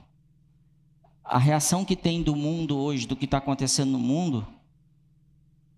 [1.23, 4.47] A reação que tem do mundo hoje, do que está acontecendo no mundo,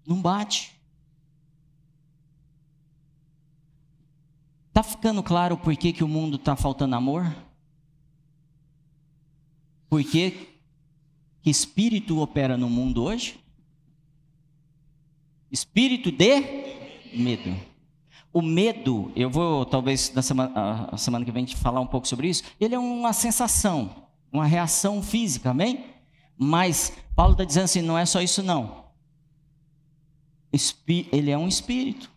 [0.06, 0.78] não bate.
[4.68, 7.34] Está ficando claro por que, que o mundo está faltando amor?
[9.90, 10.50] Por que,
[11.46, 13.40] espírito opera no mundo hoje?
[15.50, 16.42] Espírito de
[17.14, 17.67] medo.
[18.38, 22.30] O medo, eu vou talvez na semana, a semana que vem falar um pouco sobre
[22.30, 25.86] isso, ele é uma sensação, uma reação física, amém?
[26.38, 28.92] Mas Paulo está dizendo assim, não é só isso não.
[30.88, 32.12] Ele é um espírito.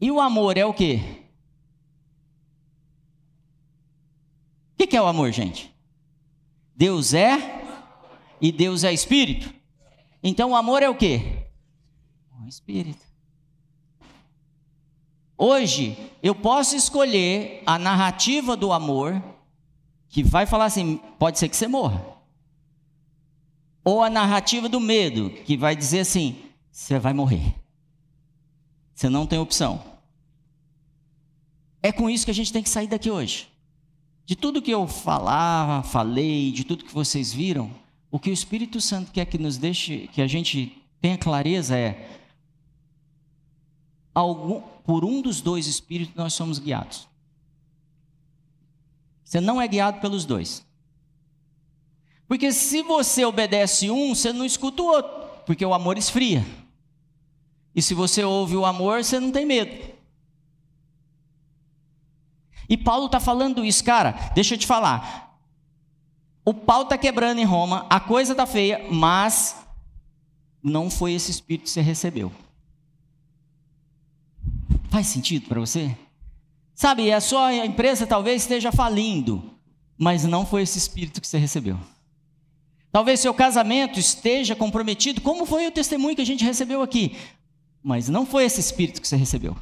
[0.00, 1.22] E o amor é o quê?
[4.72, 5.72] O que é o amor, gente?
[6.74, 7.38] Deus é
[8.40, 9.54] e Deus é espírito.
[10.20, 11.41] Então o amor é o quê?
[12.42, 13.04] Um espírito.
[15.38, 19.22] Hoje, eu posso escolher a narrativa do amor,
[20.08, 22.04] que vai falar assim: pode ser que você morra.
[23.84, 26.36] Ou a narrativa do medo, que vai dizer assim:
[26.70, 27.54] você vai morrer.
[28.94, 29.82] Você não tem opção.
[31.82, 33.48] É com isso que a gente tem que sair daqui hoje.
[34.24, 37.70] De tudo que eu falava, falei, de tudo que vocês viram,
[38.10, 42.21] o que o Espírito Santo quer que nos deixe, que a gente tenha clareza é:
[44.14, 47.08] algum, por um dos dois espíritos nós somos guiados.
[49.24, 50.66] Você não é guiado pelos dois.
[52.28, 55.12] Porque se você obedece um, você não escuta o outro,
[55.46, 56.44] porque o amor esfria.
[57.74, 59.92] E se você ouve o amor, você não tem medo.
[62.68, 64.12] E Paulo está falando isso, cara.
[64.34, 65.38] Deixa eu te falar.
[66.44, 69.56] O pau está quebrando em Roma, a coisa está feia, mas
[70.62, 72.32] não foi esse espírito que você recebeu.
[74.92, 75.96] Faz sentido para você?
[76.74, 79.42] Sabe, a sua empresa talvez esteja falindo,
[79.96, 81.78] mas não foi esse espírito que você recebeu.
[82.92, 87.16] Talvez seu casamento esteja comprometido, como foi o testemunho que a gente recebeu aqui,
[87.82, 89.56] mas não foi esse espírito que você recebeu,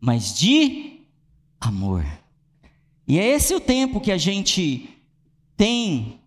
[0.00, 1.02] mas de
[1.60, 2.02] amor.
[3.06, 4.88] E é esse o tempo que a gente
[5.54, 6.18] tem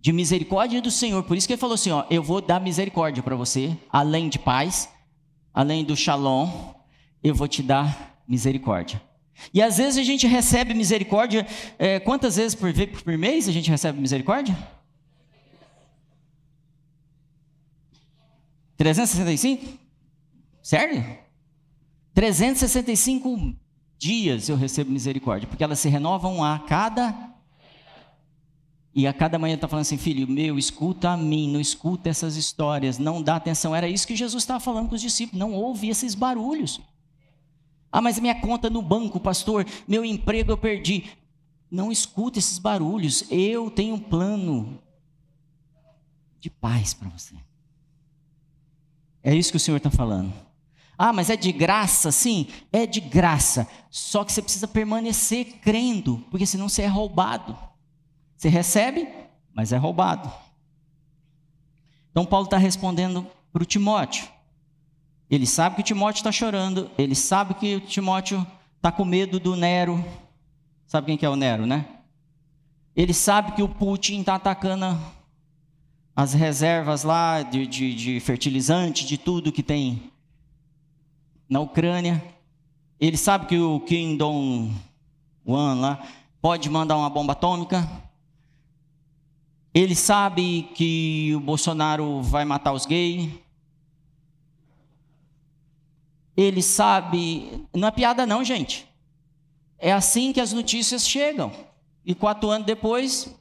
[0.00, 1.22] de misericórdia do Senhor.
[1.22, 4.40] Por isso que ele falou assim: ó, eu vou dar misericórdia para você, além de
[4.40, 4.88] paz,
[5.54, 6.72] além do shalom,
[7.22, 9.00] eu vou te dar misericórdia.
[9.52, 11.46] E às vezes a gente recebe misericórdia,
[11.78, 12.72] é, quantas vezes por,
[13.04, 14.56] por mês a gente recebe misericórdia?
[18.76, 19.78] 365?
[20.62, 21.18] Sério?
[22.14, 23.54] 365
[23.98, 27.30] dias eu recebo misericórdia, porque elas se renovam a cada.
[28.94, 32.36] E a cada manhã está falando assim, filho meu, escuta a mim, não escuta essas
[32.36, 33.74] histórias, não dá atenção.
[33.74, 36.80] Era isso que Jesus estava falando com os discípulos, não ouve esses barulhos.
[37.92, 41.10] Ah, mas minha conta no banco, pastor, meu emprego eu perdi.
[41.70, 43.24] Não escuta esses barulhos.
[43.30, 44.82] Eu tenho um plano
[46.40, 47.34] de paz para você.
[49.22, 50.32] É isso que o Senhor está falando.
[50.96, 52.10] Ah, mas é de graça?
[52.10, 53.68] Sim, é de graça.
[53.90, 57.56] Só que você precisa permanecer crendo, porque senão você é roubado.
[58.36, 59.08] Você recebe,
[59.54, 60.32] mas é roubado.
[62.10, 64.28] Então, Paulo está respondendo para o Timóteo.
[65.32, 69.40] Ele sabe que o Timóteo está chorando, ele sabe que o Timóteo está com medo
[69.40, 70.04] do Nero.
[70.86, 71.86] Sabe quem que é o Nero, né?
[72.94, 75.00] Ele sabe que o Putin está atacando
[76.14, 80.12] as reservas lá de, de, de fertilizante, de tudo que tem
[81.48, 82.22] na Ucrânia.
[83.00, 86.06] Ele sabe que o Kim Jong-un lá
[86.42, 87.88] pode mandar uma bomba atômica.
[89.72, 93.30] Ele sabe que o Bolsonaro vai matar os gays.
[96.36, 97.66] Ele sabe.
[97.74, 98.86] Não é piada, não, gente.
[99.78, 101.52] É assim que as notícias chegam.
[102.04, 103.32] E quatro anos depois,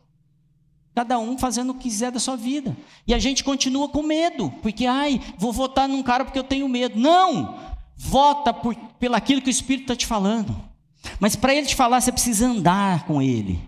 [0.94, 2.76] cada um fazendo o que quiser da sua vida.
[3.08, 6.68] E a gente continua com medo, porque, ai, vou votar num cara porque eu tenho
[6.68, 7.00] medo.
[7.00, 7.60] Não!
[7.96, 10.56] Vota por, pelo aquilo que o Espírito está te falando.
[11.20, 13.60] Mas para ele te falar, você precisa andar com ele.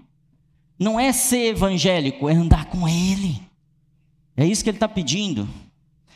[0.78, 3.42] Não é ser evangélico, é andar com ele.
[4.36, 5.48] É isso que ele está pedindo.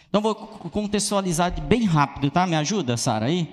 [0.10, 2.48] Então vou contextualizar bem rápido, tá?
[2.48, 3.50] Me ajuda, Sara, aí?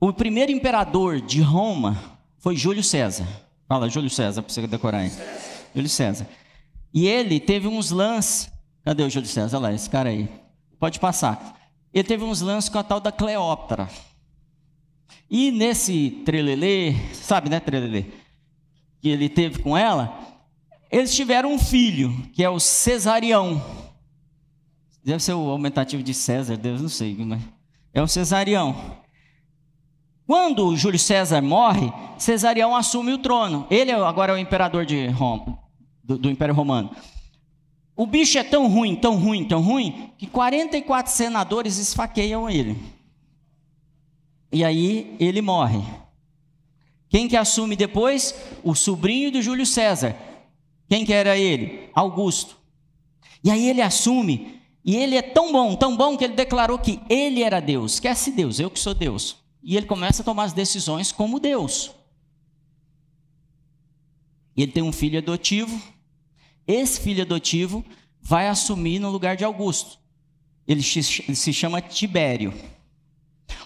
[0.00, 1.98] O primeiro imperador de Roma
[2.38, 3.26] foi Júlio César.
[3.66, 5.12] Fala, Júlio César, para você decorar aí.
[5.74, 6.28] Júlio César.
[6.92, 8.50] E ele teve uns lances.
[8.84, 9.56] Cadê o Júlio César?
[9.56, 10.28] Olha lá, esse cara aí.
[10.78, 11.58] Pode passar.
[11.92, 13.88] Ele teve uns lances com a tal da Cleópatra.
[15.30, 18.04] E nesse trelelê, sabe, né, trelelê?
[19.00, 20.18] Que ele teve com ela,
[20.90, 23.83] eles tiveram um filho, que é o Cesarião.
[25.04, 27.42] Deve ser o aumentativo de César, Deus não sei, mas
[27.92, 28.74] é o Cesarião.
[30.26, 33.66] Quando Júlio César morre, Cesarião assume o trono.
[33.70, 35.58] Ele é agora é o imperador de Roma,
[36.02, 36.90] do, do Império Romano.
[37.94, 42.76] O bicho é tão ruim, tão ruim, tão ruim, que 44 senadores esfaqueiam ele.
[44.50, 45.82] E aí ele morre.
[47.10, 48.34] Quem que assume depois?
[48.64, 50.16] O sobrinho do Júlio César.
[50.88, 51.90] Quem que era ele?
[51.94, 52.56] Augusto.
[53.44, 57.00] E aí ele assume, e ele é tão bom, tão bom que ele declarou que
[57.08, 57.94] ele era Deus.
[57.94, 59.36] Esquece Deus, eu que sou Deus.
[59.62, 61.90] E ele começa a tomar as decisões como Deus.
[64.54, 65.80] E ele tem um filho adotivo.
[66.66, 67.82] Esse filho adotivo
[68.20, 69.98] vai assumir no lugar de Augusto.
[70.68, 72.52] Ele se chama Tibério.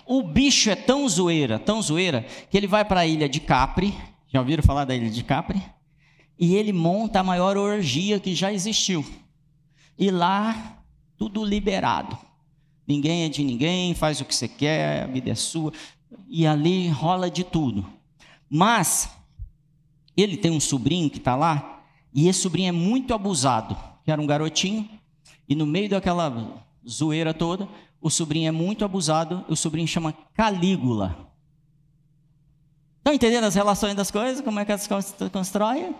[0.06, 3.92] O bicho é tão zoeira, tão zoeira, que ele vai para a ilha de Capri.
[4.32, 5.60] Já ouviram falar da ilha de Capri?
[6.38, 9.04] E ele monta a maior orgia que já existiu.
[9.98, 10.77] E lá,
[11.18, 12.16] tudo liberado.
[12.86, 15.72] Ninguém é de ninguém, faz o que você quer, a vida é sua.
[16.28, 17.84] E ali rola de tudo.
[18.48, 19.10] Mas,
[20.16, 21.82] ele tem um sobrinho que está lá,
[22.14, 24.88] e esse sobrinho é muito abusado, que era um garotinho,
[25.46, 27.68] e no meio daquela zoeira toda,
[28.00, 31.28] o sobrinho é muito abusado, o sobrinho chama Calígula.
[32.98, 34.42] Estão entendendo as relações das coisas?
[34.42, 35.94] Como é que elas se constroem?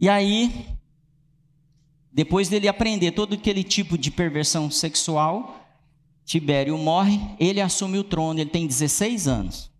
[0.00, 0.66] E aí,
[2.18, 5.64] depois dele aprender todo aquele tipo de perversão sexual,
[6.24, 9.70] Tibério morre, ele assume o trono, ele tem 16 anos.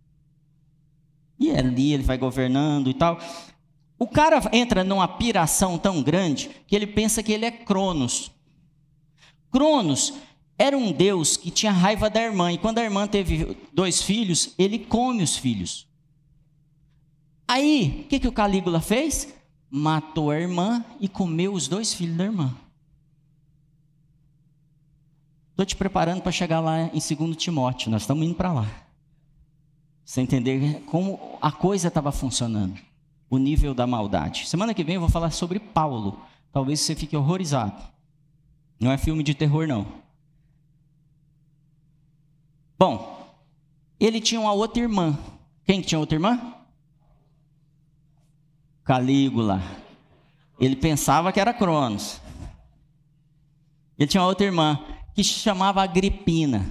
[1.37, 3.19] E ali ele vai governando e tal.
[3.99, 8.31] O cara entra numa piração tão grande que ele pensa que ele é Cronos.
[9.51, 10.13] Cronos
[10.57, 14.53] era um deus que tinha raiva da irmã, e quando a irmã teve dois filhos,
[14.57, 15.89] ele come os filhos.
[17.45, 19.27] Aí, o que, que o Calígula fez?
[19.69, 22.55] Matou a irmã e comeu os dois filhos da irmã.
[25.51, 28.65] Estou te preparando para chegar lá em 2 Timóteo, nós estamos indo para lá.
[30.05, 32.79] Você entender como a coisa estava funcionando,
[33.29, 34.47] o nível da maldade.
[34.47, 36.19] Semana que vem eu vou falar sobre Paulo.
[36.51, 37.79] Talvez você fique horrorizado.
[38.79, 39.85] Não é filme de terror, não.
[42.77, 43.35] Bom,
[43.99, 45.17] ele tinha uma outra irmã.
[45.65, 46.55] Quem tinha outra irmã?
[48.89, 49.61] Calígula.
[50.59, 52.19] Ele pensava que era Cronos.
[53.99, 54.83] Ele tinha outra irmã
[55.13, 56.65] que se chamava Agripina.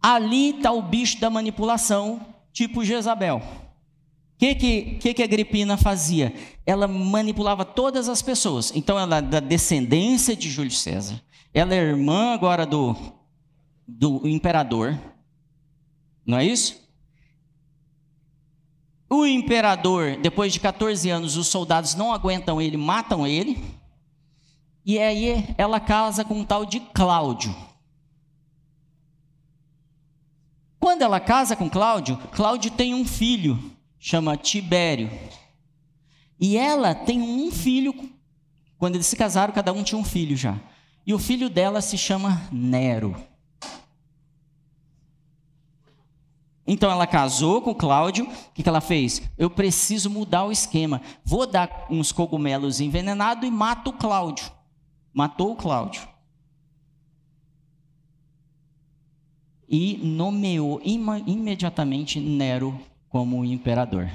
[0.00, 3.38] Ali está o bicho da manipulação, tipo Jezabel.
[3.38, 6.32] O que, que, que, que Agripina fazia?
[6.64, 8.70] Ela manipulava todas as pessoas.
[8.72, 11.20] Então, ela é da descendência de Júlio César.
[11.52, 12.94] Ela é irmã agora do,
[13.84, 14.96] do imperador.
[16.24, 16.80] Não é isso?
[19.12, 23.60] O imperador, depois de 14 anos, os soldados não aguentam ele, matam ele.
[24.86, 27.52] E aí ela casa com um tal de Cláudio.
[30.78, 33.58] Quando ela casa com Cláudio, Cláudio tem um filho,
[33.98, 35.10] chama Tibério.
[36.38, 37.92] E ela tem um filho,
[38.78, 40.56] quando eles se casaram, cada um tinha um filho já.
[41.04, 43.16] E o filho dela se chama Nero.
[46.66, 49.22] Então ela casou com Cláudio, o que, ela fez?
[49.36, 51.00] Eu preciso mudar o esquema.
[51.24, 54.52] Vou dar uns cogumelos envenenados e mato o Cláudio
[55.12, 56.08] matou Cláudio
[59.68, 64.10] e nomeou imediatamente Nero como imperador.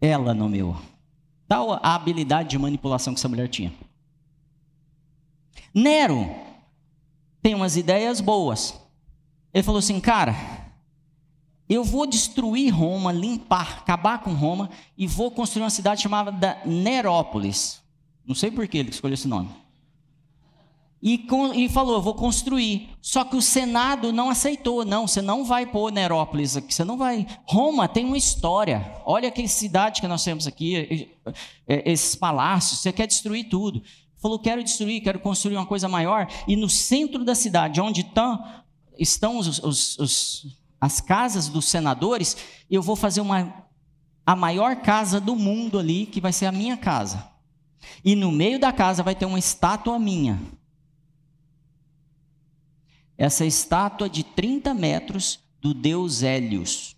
[0.00, 0.76] Ela nomeou.
[1.48, 3.72] Tal a habilidade de manipulação que essa mulher tinha.
[5.74, 6.30] Nero
[7.40, 8.80] tem umas ideias boas.
[9.52, 10.32] Ele falou assim, cara,
[11.72, 17.80] eu vou destruir Roma, limpar, acabar com Roma e vou construir uma cidade chamada Nerópolis.
[18.26, 19.48] Não sei por que ele escolheu esse nome.
[21.02, 22.90] E, com, e falou: vou construir.
[23.00, 24.84] Só que o Senado não aceitou.
[24.84, 26.72] Não, você não vai pôr Nerópolis aqui.
[26.72, 27.26] Você não vai.
[27.44, 29.02] Roma tem uma história.
[29.04, 31.08] Olha que cidade que nós temos aqui,
[31.66, 32.80] esses palácios.
[32.80, 33.82] Você quer destruir tudo.
[34.18, 36.28] Falou: quero destruir, quero construir uma coisa maior.
[36.46, 38.44] E no centro da cidade, onde estão,
[38.96, 42.36] estão os, os, os, as casas dos senadores,
[42.68, 43.66] eu vou fazer uma,
[44.26, 47.30] a maior casa do mundo ali, que vai ser a minha casa.
[48.04, 50.38] E no meio da casa vai ter uma estátua minha
[53.22, 56.96] essa estátua de 30 metros do deus Hélios.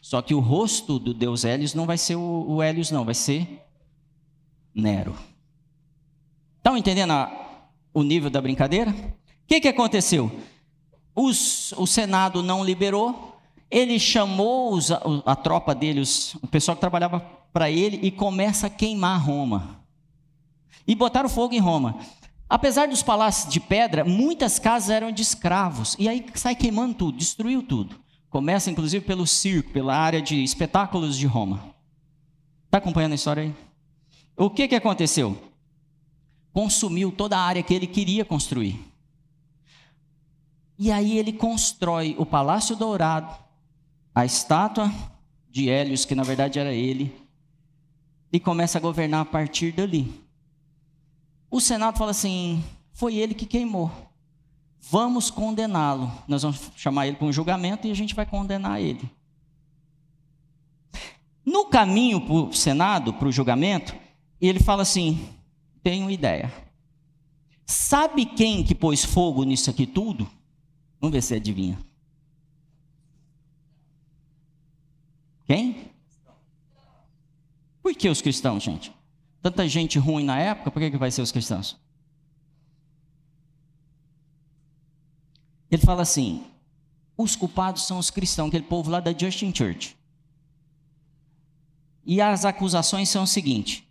[0.00, 3.64] Só que o rosto do deus Hélios não vai ser o, Hélios, não, vai ser
[4.74, 5.16] Nero.
[6.56, 8.90] Estão entendendo a, o nível da brincadeira?
[8.90, 9.14] O
[9.46, 10.32] que, que aconteceu?
[11.22, 13.38] Os, o Senado não liberou,
[13.70, 17.20] ele chamou os, a, a, tropa dele, os, o pessoal que trabalhava
[17.52, 19.82] para ele, e começa a queimar Roma.
[20.86, 21.98] E botaram fogo em Roma.
[22.48, 25.94] Apesar dos palácios de pedra, muitas casas eram de escravos.
[25.98, 28.00] E aí sai queimando tudo, destruiu tudo.
[28.30, 31.74] Começa inclusive pelo circo, pela área de espetáculos de Roma.
[32.64, 33.54] Está acompanhando a história aí?
[34.38, 35.36] O que, que aconteceu?
[36.50, 38.89] Consumiu toda a área que ele queria construir.
[40.80, 43.36] E aí ele constrói o Palácio Dourado,
[44.14, 44.90] a estátua
[45.50, 47.14] de Hélios, que na verdade era ele,
[48.32, 50.10] e começa a governar a partir dali.
[51.50, 52.64] O Senado fala assim:
[52.94, 53.90] foi ele que queimou.
[54.80, 56.10] Vamos condená-lo.
[56.26, 59.06] Nós vamos chamar ele para um julgamento e a gente vai condenar ele.
[61.44, 63.94] No caminho para o Senado, para o julgamento,
[64.40, 65.28] ele fala assim:
[65.82, 66.50] tenho ideia.
[67.66, 70.39] Sabe quem que pôs fogo nisso aqui tudo?
[71.00, 71.78] Vamos ver se adivinha.
[75.46, 75.90] Quem?
[77.82, 78.92] Por que os cristãos, gente?
[79.42, 81.78] tanta gente ruim na época, por que, que vai ser os cristãos?
[85.70, 86.44] Ele fala assim:
[87.16, 89.96] os culpados são os cristãos, aquele povo lá da Justin Church.
[92.04, 93.88] E as acusações são o seguinte: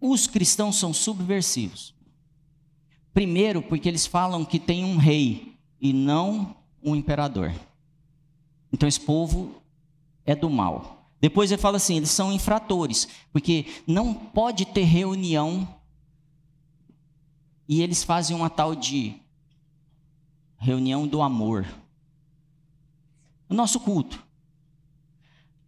[0.00, 1.91] os cristãos são subversivos.
[3.12, 7.52] Primeiro, porque eles falam que tem um rei e não um imperador.
[8.72, 9.54] Então esse povo
[10.24, 11.06] é do mal.
[11.20, 15.68] Depois ele fala assim: eles são infratores, porque não pode ter reunião
[17.68, 19.14] e eles fazem uma tal de
[20.58, 21.66] reunião do amor.
[23.48, 24.22] O nosso culto.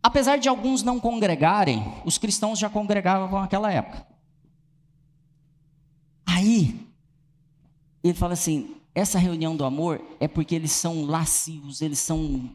[0.03, 4.07] Apesar de alguns não congregarem, os cristãos já congregavam naquela época.
[6.27, 6.84] Aí,
[8.05, 12.51] ele fala assim: essa reunião do amor é porque eles são lascivos, eles são.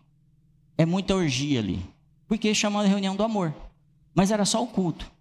[0.78, 1.86] É muita orgia ali
[2.30, 3.54] porque chamou de reunião do amor.
[4.14, 5.12] Mas era só o culto.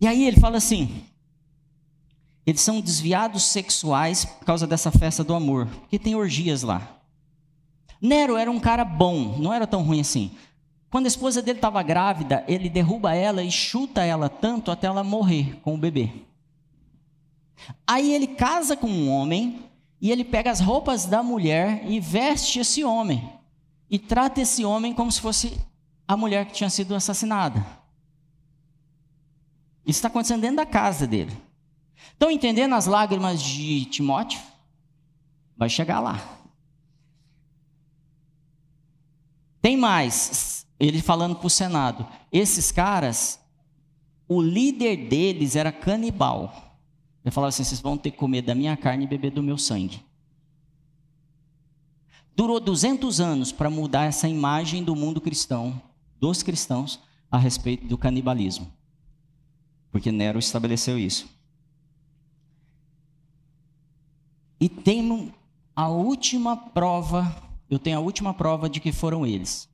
[0.00, 1.04] E aí ele fala assim:
[2.46, 6.96] eles são desviados sexuais por causa dessa festa do amor, porque tem orgias lá.
[8.00, 10.30] Nero era um cara bom, não era tão ruim assim.
[10.90, 15.04] Quando a esposa dele estava grávida, ele derruba ela e chuta ela tanto até ela
[15.04, 16.10] morrer com o bebê.
[17.86, 22.58] Aí ele casa com um homem e ele pega as roupas da mulher e veste
[22.58, 23.30] esse homem.
[23.90, 25.60] E trata esse homem como se fosse
[26.06, 27.64] a mulher que tinha sido assassinada.
[29.84, 31.36] Isso está acontecendo dentro da casa dele.
[32.12, 34.40] Estão entendendo as lágrimas de Timóteo?
[35.56, 36.38] Vai chegar lá.
[39.60, 42.06] Tem mais, ele falando para o Senado.
[42.32, 43.38] Esses caras,
[44.26, 46.69] o líder deles era canibal.
[47.24, 49.58] Ele falava assim: vocês vão ter que comer da minha carne e beber do meu
[49.58, 50.02] sangue.
[52.34, 55.80] Durou 200 anos para mudar essa imagem do mundo cristão
[56.18, 57.00] dos cristãos
[57.30, 58.72] a respeito do canibalismo.
[59.90, 61.28] Porque Nero estabeleceu isso.
[64.60, 65.32] E tem
[65.74, 67.34] a última prova,
[67.68, 69.68] eu tenho a última prova de que foram eles.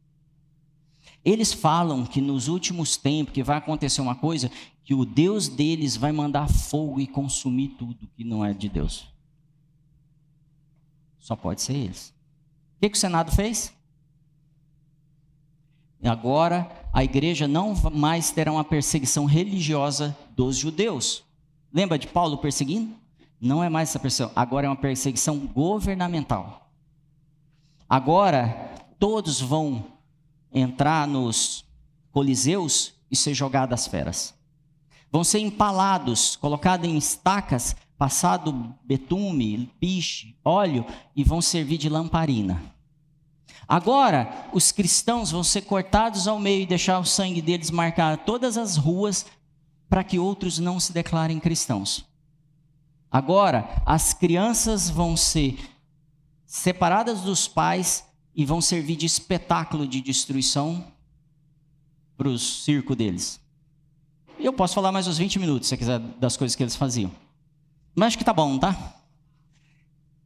[1.24, 4.50] Eles falam que nos últimos tempos que vai acontecer uma coisa,
[4.86, 9.08] que o Deus deles vai mandar fogo e consumir tudo que não é de Deus.
[11.18, 12.14] Só pode ser eles.
[12.76, 13.74] O que, que o Senado fez?
[16.04, 21.24] Agora a igreja não mais terá uma perseguição religiosa dos judeus.
[21.72, 22.94] Lembra de Paulo perseguindo?
[23.40, 26.70] Não é mais essa perseguição, agora é uma perseguição governamental.
[27.88, 29.84] Agora todos vão
[30.52, 31.64] entrar nos
[32.12, 34.35] coliseus e ser jogados às feras.
[35.10, 40.84] Vão ser empalados, colocados em estacas, passado betume, piche, óleo
[41.14, 42.62] e vão servir de lamparina.
[43.68, 48.56] Agora, os cristãos vão ser cortados ao meio e deixar o sangue deles marcar todas
[48.56, 49.26] as ruas
[49.88, 52.04] para que outros não se declarem cristãos.
[53.10, 55.58] Agora, as crianças vão ser
[56.44, 58.04] separadas dos pais
[58.34, 60.84] e vão servir de espetáculo de destruição
[62.16, 63.40] para o circo deles.
[64.38, 67.10] Eu posso falar mais uns 20 minutos, se quiser, das coisas que eles faziam.
[67.94, 68.94] Mas acho que tá bom, tá?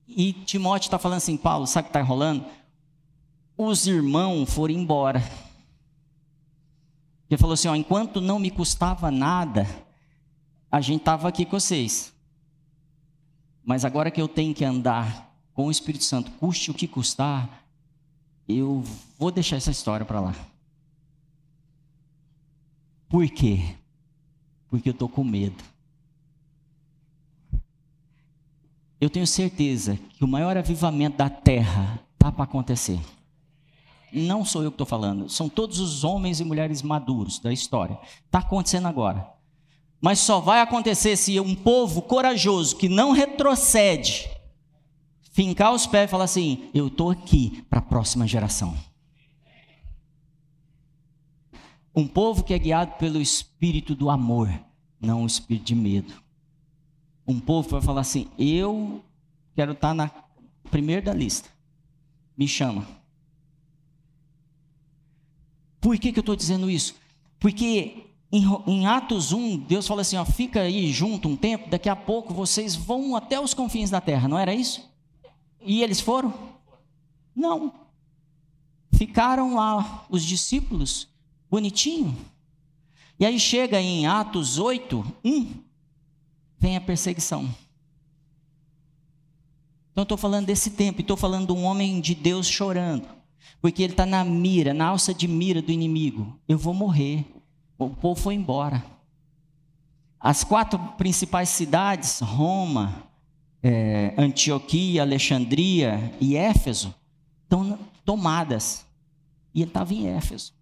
[0.08, 2.44] E Timóteo está falando assim, Paulo, sabe o que está rolando?
[3.56, 5.22] Os irmãos foram embora.
[7.30, 9.66] Ele falou assim: ó, enquanto não me custava nada,
[10.70, 12.12] a gente estava aqui com vocês.
[13.64, 17.64] Mas agora que eu tenho que andar com o Espírito Santo, custe o que custar,
[18.48, 18.82] eu
[19.16, 20.34] vou deixar essa história para lá.
[23.08, 23.76] Por quê?
[24.70, 25.62] Porque eu estou com medo.
[29.00, 33.00] Eu tenho certeza que o maior avivamento da terra está para acontecer.
[34.12, 37.98] Não sou eu que estou falando, são todos os homens e mulheres maduros da história.
[38.26, 39.26] Está acontecendo agora.
[40.00, 44.30] Mas só vai acontecer se um povo corajoso que não retrocede,
[45.32, 48.74] fincar os pés e falar assim: Eu estou aqui para a próxima geração.
[51.94, 54.48] Um povo que é guiado pelo espírito do amor,
[55.00, 56.14] não o espírito de medo.
[57.26, 59.02] Um povo vai falar assim: Eu
[59.54, 60.10] quero estar tá na
[60.70, 61.48] primeira da lista.
[62.36, 62.86] Me chama.
[65.80, 66.94] Por que, que eu estou dizendo isso?
[67.38, 71.88] Porque em, em, Atos 1, Deus fala assim: ó, fica aí junto um tempo, daqui
[71.88, 74.88] a pouco vocês vão até os confins da terra, não era isso?
[75.60, 76.32] E eles foram?
[77.34, 77.74] Não.
[78.92, 81.08] Ficaram lá os discípulos,
[81.50, 82.16] bonitinho.
[83.18, 85.54] E aí chega em Atos 8, 1,
[86.58, 87.48] vem a perseguição.
[89.92, 93.20] Então estou falando desse tempo, estou falando de um homem de Deus chorando
[93.60, 96.38] porque ele está na mira, na alça de mira do inimigo.
[96.48, 97.24] Eu vou morrer.
[97.78, 98.84] O povo foi embora.
[100.18, 103.04] As quatro principais cidades, Roma,
[103.62, 106.94] é, Antioquia, Alexandria e Éfeso,
[107.42, 108.84] estão tomadas.
[109.54, 110.52] E ele estava em Éfeso.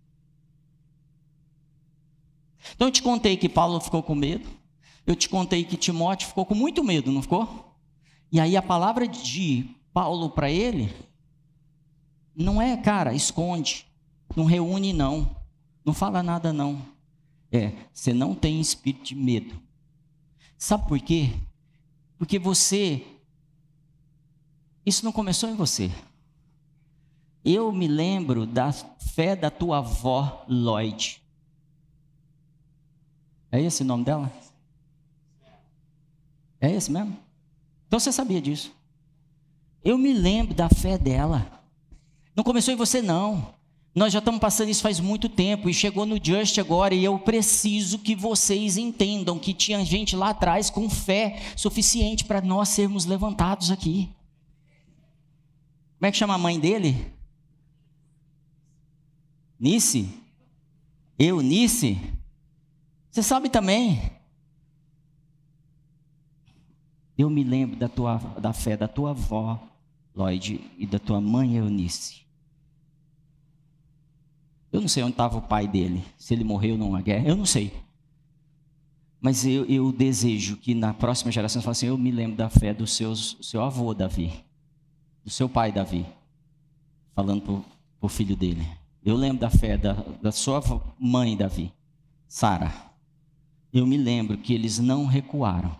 [2.74, 4.48] Então eu te contei que Paulo ficou com medo.
[5.06, 7.76] Eu te contei que Timóteo ficou com muito medo, não ficou?
[8.30, 10.94] E aí a palavra de Paulo para ele
[12.36, 13.86] não é, cara, esconde.
[14.36, 15.36] Não reúne, não.
[15.84, 16.80] Não fala nada, não.
[17.50, 19.60] É, você não tem espírito de medo.
[20.56, 21.32] Sabe por quê?
[22.18, 23.04] Porque você.
[24.84, 25.90] Isso não começou em você.
[27.44, 31.22] Eu me lembro da fé da tua avó Lloyd.
[33.50, 34.32] É esse o nome dela?
[36.60, 37.16] É esse mesmo?
[37.86, 38.72] Então você sabia disso.
[39.82, 41.62] Eu me lembro da fé dela.
[42.34, 43.54] Não começou em você, não.
[43.94, 47.18] Nós já estamos passando isso faz muito tempo e chegou no Just agora e eu
[47.18, 53.06] preciso que vocês entendam que tinha gente lá atrás com fé suficiente para nós sermos
[53.06, 54.08] levantados aqui.
[55.98, 57.12] Como é que chama a mãe dele?
[59.58, 60.08] Nice?
[61.18, 61.98] Eunice?
[63.18, 64.12] Você sabe também.
[67.18, 69.60] Eu me lembro da, tua, da fé da tua avó,
[70.14, 72.20] Lloyd, e da tua mãe Eunice.
[74.70, 77.44] Eu não sei onde estava o pai dele, se ele morreu numa guerra, eu não
[77.44, 77.72] sei.
[79.20, 82.72] Mas eu, eu desejo que na próxima geração fale assim: eu me lembro da fé
[82.72, 84.44] do seus, seu avô Davi,
[85.24, 86.06] do seu pai Davi,
[87.16, 87.62] falando para
[88.00, 88.64] o filho dele.
[89.04, 90.62] Eu lembro da fé da, da sua
[91.00, 91.72] mãe Davi,
[92.28, 92.86] Sara.
[93.72, 95.76] Eu me lembro que eles não recuaram,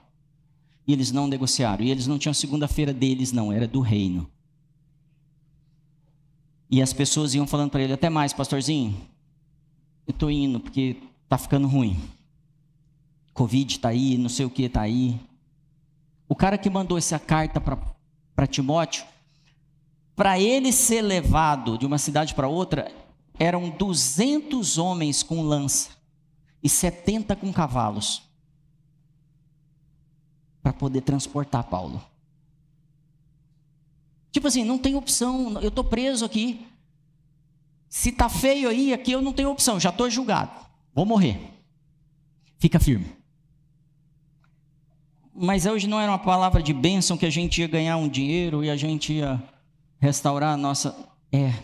[0.86, 4.28] e eles não negociaram, e eles não tinham segunda-feira deles, não, era do reino.
[6.70, 8.94] E as pessoas iam falando para ele: até mais, pastorzinho,
[10.06, 11.98] eu estou indo porque está ficando ruim.
[13.32, 15.18] Covid está aí, não sei o que está aí.
[16.28, 19.04] O cara que mandou essa carta para Timóteo,
[20.14, 22.92] para ele ser levado de uma cidade para outra,
[23.38, 25.97] eram 200 homens com lança
[26.62, 28.22] e 70 com cavalos
[30.62, 32.02] para poder transportar Paulo.
[34.30, 36.66] Tipo assim, não tem opção, eu estou preso aqui.
[37.88, 40.50] Se tá feio aí, aqui eu não tenho opção, já estou julgado.
[40.94, 41.40] Vou morrer.
[42.58, 43.06] Fica firme.
[45.34, 48.64] Mas hoje não era uma palavra de bênção que a gente ia ganhar um dinheiro
[48.64, 49.42] e a gente ia
[49.98, 51.08] restaurar a nossa.
[51.32, 51.54] É.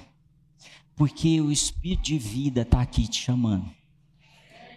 [0.95, 3.69] Porque o Espírito de vida está aqui te chamando.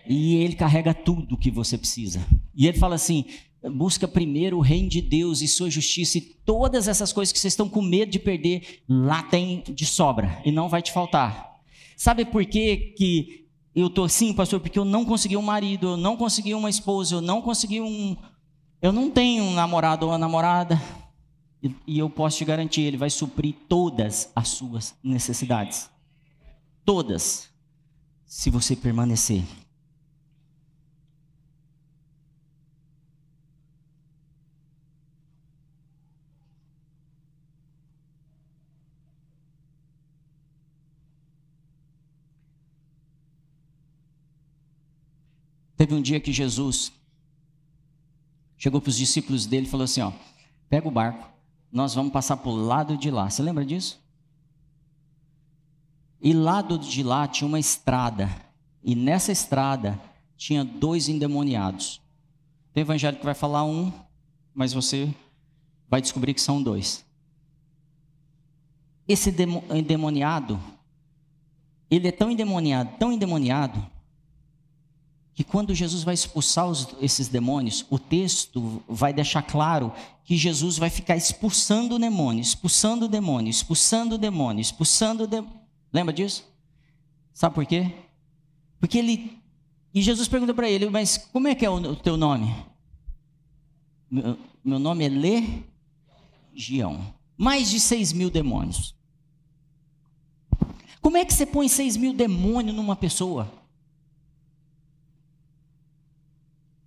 [0.10, 2.26] E ele carrega tudo que você precisa.
[2.55, 3.26] E ele fala assim:
[3.72, 7.53] busca primeiro o reino de Deus e sua justiça, e todas essas coisas que vocês
[7.53, 11.58] estão com medo de perder, lá tem de sobra, e não vai te faltar.
[11.95, 14.60] Sabe por quê que eu estou assim, pastor?
[14.60, 18.16] Porque eu não consegui um marido, eu não consegui uma esposa, eu não consegui um.
[18.82, 20.82] Eu não tenho um namorado ou uma namorada.
[21.88, 25.89] E eu posso te garantir, ele vai suprir todas as suas necessidades.
[26.86, 27.49] Todas.
[28.26, 29.43] Se você permanecer.
[45.78, 46.91] Teve um dia que Jesus
[48.57, 50.11] chegou para os discípulos dele e falou assim: ó,
[50.67, 51.30] pega o barco,
[51.71, 53.30] nós vamos passar para o lado de lá.
[53.30, 54.01] Você lembra disso?
[56.19, 58.28] E lado de lá tinha uma estrada,
[58.84, 60.01] e nessa estrada
[60.36, 62.01] tinha dois endemoniados.
[62.73, 63.93] Tem evangelho que vai falar um,
[64.53, 65.13] mas você
[65.88, 67.05] vai descobrir que são dois.
[69.07, 70.59] Esse endemoniado,
[71.89, 73.88] ele é tão endemoniado, tão endemoniado,
[75.38, 79.93] que quando Jesus vai expulsar os, esses demônios, o texto vai deixar claro
[80.25, 85.27] que Jesus vai ficar expulsando o demônio, expulsando o demônio, expulsando o demônio, expulsando o
[85.27, 85.59] demônio.
[85.93, 86.43] Lembra disso?
[87.35, 87.93] Sabe por quê?
[88.79, 89.38] Porque ele.
[89.93, 92.55] E Jesus pergunta para ele, mas como é que é o, o teu nome?
[94.09, 95.53] Meu, meu nome é
[96.55, 97.13] Legião.
[97.38, 98.95] Mais de seis mil demônios.
[100.99, 103.66] Como é que você põe seis mil demônios numa pessoa?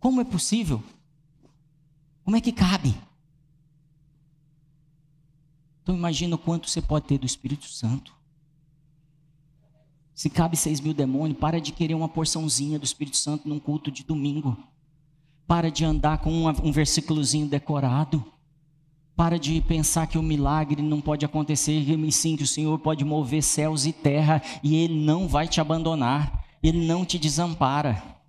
[0.01, 0.83] Como é possível?
[2.25, 2.95] Como é que cabe?
[5.83, 8.13] Então imagina o quanto você pode ter do Espírito Santo.
[10.15, 13.91] Se cabe seis mil demônios, para de querer uma porçãozinha do Espírito Santo num culto
[13.91, 14.57] de domingo.
[15.47, 18.25] Para de andar com um, versículozinho decorado.
[19.17, 23.05] Para de pensar que o milagre não pode acontecer, e sim que o Senhor pode
[23.05, 28.20] mover céus e terra e Ele não vai te abandonar, Ele não te desampara.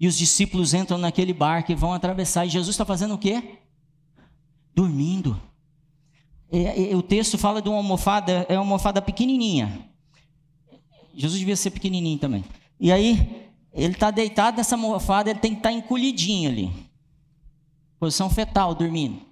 [0.00, 2.46] E os discípulos entram naquele barco e vão atravessar.
[2.46, 3.58] E Jesus está fazendo o quê?
[4.74, 5.40] Dormindo.
[6.50, 9.88] É, é, o texto fala de uma almofada, é uma almofada pequenininha.
[11.14, 12.44] Jesus devia ser pequenininho também.
[12.78, 16.70] E aí, ele está deitado nessa almofada, ele tem que estar tá encolhidinho ali.
[17.98, 19.22] Posição fetal, dormindo.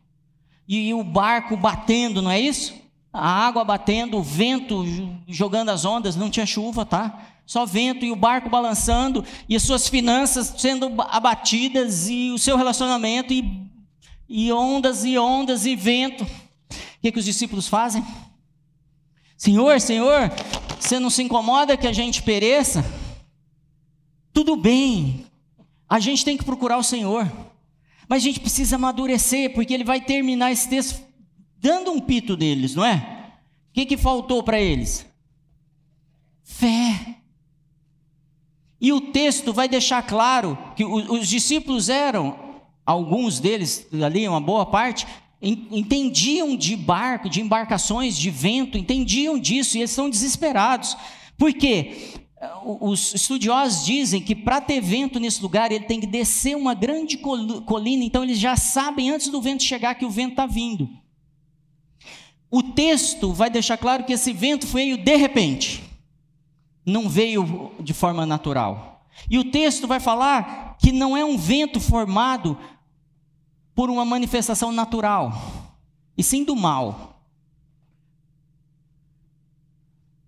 [0.66, 2.74] E, e o barco batendo, não é isso?
[3.12, 4.84] A água batendo, o vento
[5.26, 7.29] jogando as ondas, não tinha chuva, tá?
[7.50, 12.56] Só vento e o barco balançando e as suas finanças sendo abatidas e o seu
[12.56, 13.68] relacionamento e,
[14.28, 16.22] e ondas e ondas e vento.
[16.22, 16.26] O
[17.02, 18.06] que, que os discípulos fazem?
[19.36, 20.30] Senhor, Senhor,
[20.78, 22.84] você não se incomoda que a gente pereça?
[24.32, 25.26] Tudo bem,
[25.88, 27.28] a gente tem que procurar o Senhor,
[28.08, 31.02] mas a gente precisa amadurecer, porque ele vai terminar esse texto
[31.58, 33.32] dando um pito deles, não é?
[33.70, 35.04] O que, que faltou para eles?
[36.44, 37.16] Fé.
[38.80, 42.38] E o texto vai deixar claro que os discípulos eram,
[42.86, 45.06] alguns deles ali, uma boa parte,
[45.42, 50.96] entendiam de barco, de embarcações, de vento, entendiam disso e eles estão desesperados.
[51.36, 52.14] Por quê?
[52.64, 57.18] Os estudiosos dizem que para ter vento nesse lugar, ele tem que descer uma grande
[57.18, 60.88] colina, então eles já sabem antes do vento chegar que o vento está vindo.
[62.50, 65.89] O texto vai deixar claro que esse vento veio de repente
[66.84, 69.06] não veio de forma natural.
[69.28, 72.56] E o texto vai falar que não é um vento formado
[73.74, 75.32] por uma manifestação natural,
[76.16, 77.22] e sim do mal.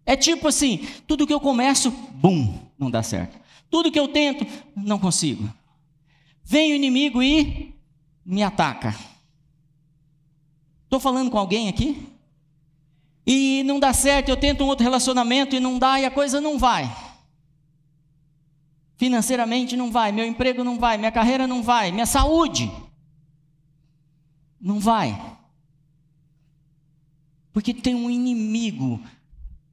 [0.05, 3.39] É tipo assim: tudo que eu começo, bum, não dá certo.
[3.71, 4.47] Tudo que eu tento,
[4.77, 5.49] não consigo.
[6.45, 7.75] Vem o inimigo e
[8.25, 8.95] me ataca.
[10.85, 12.12] Estou falando com alguém aqui?
[13.27, 16.41] E não dá certo, eu tento um outro relacionamento e não dá e a coisa
[16.41, 16.91] não vai.
[18.97, 22.71] Financeiramente não vai, meu emprego não vai, minha carreira não vai, minha saúde
[24.61, 25.21] não vai.
[27.53, 29.01] Porque tem um inimigo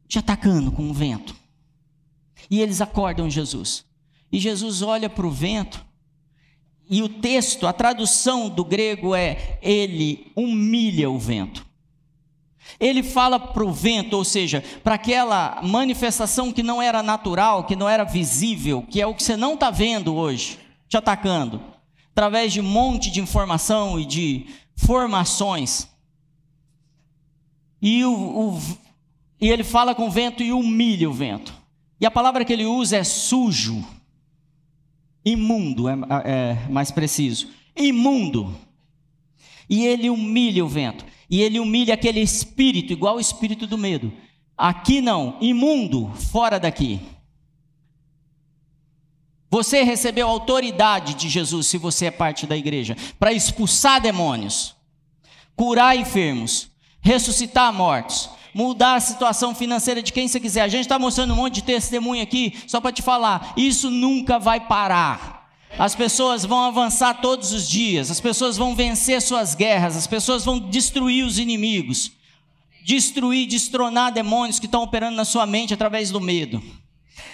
[0.07, 1.35] te atacando com o vento.
[2.49, 3.85] E eles acordam Jesus.
[4.31, 5.85] E Jesus olha para o vento,
[6.89, 11.68] e o texto, a tradução do grego é: ele humilha o vento.
[12.79, 17.75] Ele fala para o vento, ou seja, para aquela manifestação que não era natural, que
[17.75, 20.57] não era visível, que é o que você não está vendo hoje,
[20.87, 21.61] te atacando,
[22.11, 24.45] através de um monte de informação e de
[24.77, 25.89] formações.
[27.81, 28.61] E, o, o,
[29.41, 31.53] e ele fala com o vento e humilha o vento.
[31.99, 33.85] E a palavra que ele usa é sujo,
[35.25, 37.49] imundo, é, é mais preciso.
[37.75, 38.55] Imundo.
[39.69, 41.05] E ele humilha o vento.
[41.29, 44.11] E ele humilha aquele espírito, igual o espírito do medo.
[44.57, 46.99] Aqui não, imundo, fora daqui.
[49.49, 54.75] Você recebeu autoridade de Jesus, se você é parte da igreja, para expulsar demônios,
[55.55, 56.69] curar enfermos,
[57.01, 60.61] ressuscitar mortos, mudar a situação financeira de quem você quiser.
[60.61, 64.37] A gente está mostrando um monte de testemunho aqui, só para te falar: isso nunca
[64.37, 65.38] vai parar.
[65.77, 70.43] As pessoas vão avançar todos os dias, as pessoas vão vencer suas guerras, as pessoas
[70.43, 72.11] vão destruir os inimigos,
[72.83, 76.61] destruir, destronar demônios que estão operando na sua mente através do medo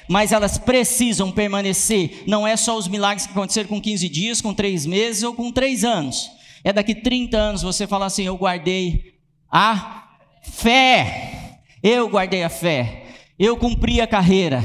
[0.08, 2.24] mas elas precisam permanecer.
[2.28, 5.52] Não é só os milagres que aconteceram com 15 dias, com 3 meses ou com
[5.52, 6.30] 3 anos.
[6.64, 9.16] É daqui 30 anos você falar assim: Eu guardei
[9.52, 10.08] a
[10.44, 11.60] fé.
[11.82, 13.04] Eu guardei a fé.
[13.38, 14.64] Eu cumpri a carreira.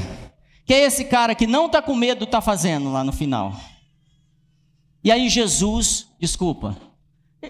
[0.71, 3.59] Que é esse cara que não está com medo, está fazendo lá no final.
[5.03, 6.77] E aí Jesus, desculpa,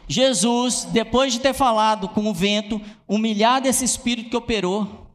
[0.07, 5.13] Jesus, depois de ter falado com o vento, humilhado esse espírito que operou,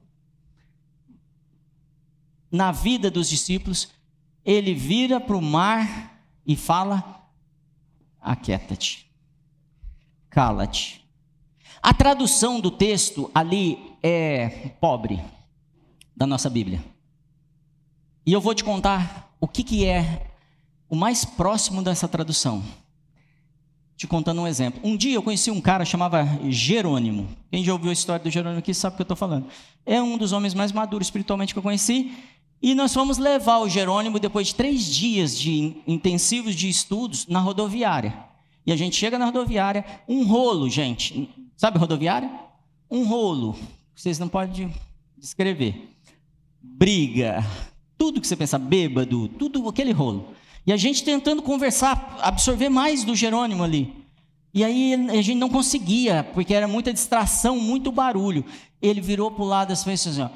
[2.48, 3.88] na vida dos discípulos,
[4.44, 7.28] ele vira para o mar e fala:
[8.20, 9.10] Aquieta-te,
[10.30, 11.04] cala-te.
[11.82, 15.20] A tradução do texto ali é pobre
[16.16, 16.94] da nossa Bíblia.
[18.26, 20.26] E eu vou te contar o que, que é
[20.90, 22.60] o mais próximo dessa tradução.
[23.96, 24.80] Te contando um exemplo.
[24.82, 27.28] Um dia eu conheci um cara chamava Jerônimo.
[27.52, 29.46] Quem já ouviu a história do Jerônimo aqui sabe o que eu estou falando.
[29.86, 32.12] É um dos homens mais maduros espiritualmente que eu conheci.
[32.60, 37.38] E nós fomos levar o Jerônimo, depois de três dias de intensivos de estudos, na
[37.38, 38.12] rodoviária.
[38.66, 41.30] E a gente chega na rodoviária, um rolo, gente.
[41.56, 42.28] Sabe rodoviária?
[42.90, 43.56] Um rolo.
[43.94, 44.74] Vocês não podem
[45.16, 45.94] descrever.
[46.60, 47.44] Briga,
[47.98, 50.34] tudo que você pensa, bêbado, tudo aquele rolo.
[50.66, 54.06] E a gente tentando conversar, absorver mais do Jerônimo ali.
[54.52, 58.44] E aí a gente não conseguia, porque era muita distração, muito barulho.
[58.80, 60.30] Ele virou para o lado e fez assim, ó.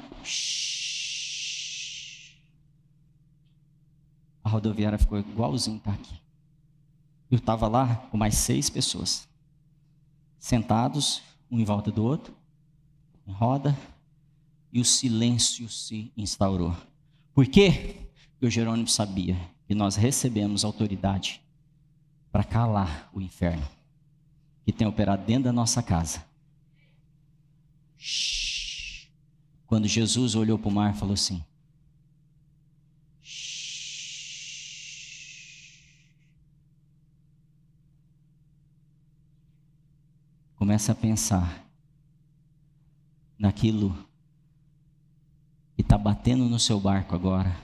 [4.43, 6.15] A rodoviária ficou igualzinho tá aqui.
[7.29, 9.27] Eu estava lá com mais seis pessoas,
[10.37, 12.33] sentados, um em volta do outro,
[13.25, 13.77] em roda,
[14.71, 16.75] e o silêncio se instaurou.
[17.33, 17.95] Por quê?
[18.31, 21.41] Porque o Jerônimo sabia que nós recebemos autoridade
[22.31, 23.67] para calar o inferno
[24.65, 26.25] que tem operado dentro da nossa casa.
[29.65, 31.43] Quando Jesus olhou para o mar, falou assim:
[40.55, 41.65] Começa a pensar
[43.37, 43.97] naquilo
[45.81, 47.55] está batendo no seu barco agora.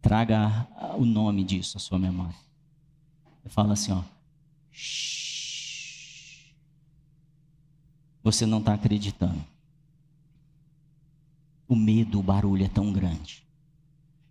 [0.00, 0.66] Traga
[0.98, 2.34] o nome disso à sua memória.
[3.46, 4.02] Fala assim, ó.
[8.22, 9.44] Você não está acreditando.
[11.68, 13.46] O medo, o barulho é tão grande.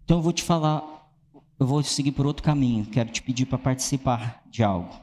[0.03, 0.83] Então eu vou te falar,
[1.57, 2.85] eu vou seguir por outro caminho.
[2.85, 4.93] Quero te pedir para participar de algo.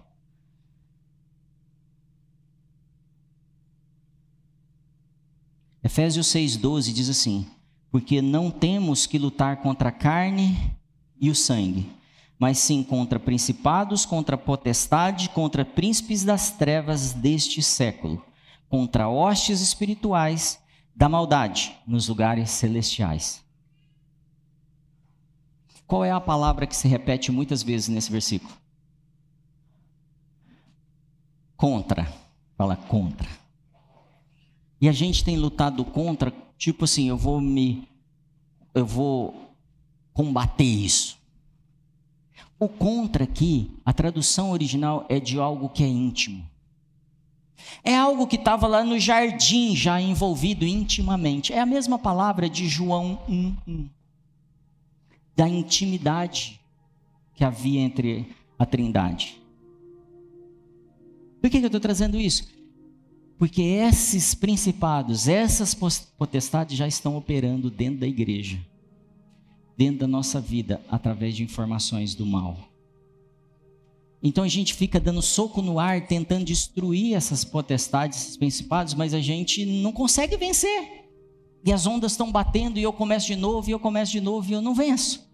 [5.82, 7.50] Efésios 6,12 diz assim:
[7.92, 10.74] Porque não temos que lutar contra a carne
[11.20, 11.88] e o sangue,
[12.36, 18.24] mas sim contra principados, contra potestade, contra príncipes das trevas deste século,
[18.68, 20.58] contra hostes espirituais
[20.96, 23.42] da maldade nos lugares celestiais.
[25.86, 28.52] Qual é a palavra que se repete muitas vezes nesse versículo?
[31.54, 32.10] Contra.
[32.56, 33.28] Fala contra.
[34.80, 36.32] E a gente tem lutado contra,
[36.62, 37.88] tipo assim, eu vou me
[38.72, 39.52] eu vou
[40.12, 41.18] combater isso.
[42.56, 46.48] O contra aqui, a tradução original é de algo que é íntimo.
[47.82, 51.52] É algo que estava lá no jardim, já envolvido intimamente.
[51.52, 53.90] É a mesma palavra de João 1:1.
[55.34, 56.60] Da intimidade
[57.34, 59.42] que havia entre a Trindade.
[61.40, 62.61] Por que eu estou trazendo isso?
[63.42, 65.74] Porque esses principados, essas
[66.16, 68.56] potestades já estão operando dentro da igreja,
[69.76, 72.56] dentro da nossa vida, através de informações do mal.
[74.22, 79.12] Então a gente fica dando soco no ar, tentando destruir essas potestades, esses principados, mas
[79.12, 81.08] a gente não consegue vencer.
[81.64, 84.48] E as ondas estão batendo e eu começo de novo, e eu começo de novo
[84.48, 85.28] e eu não venço.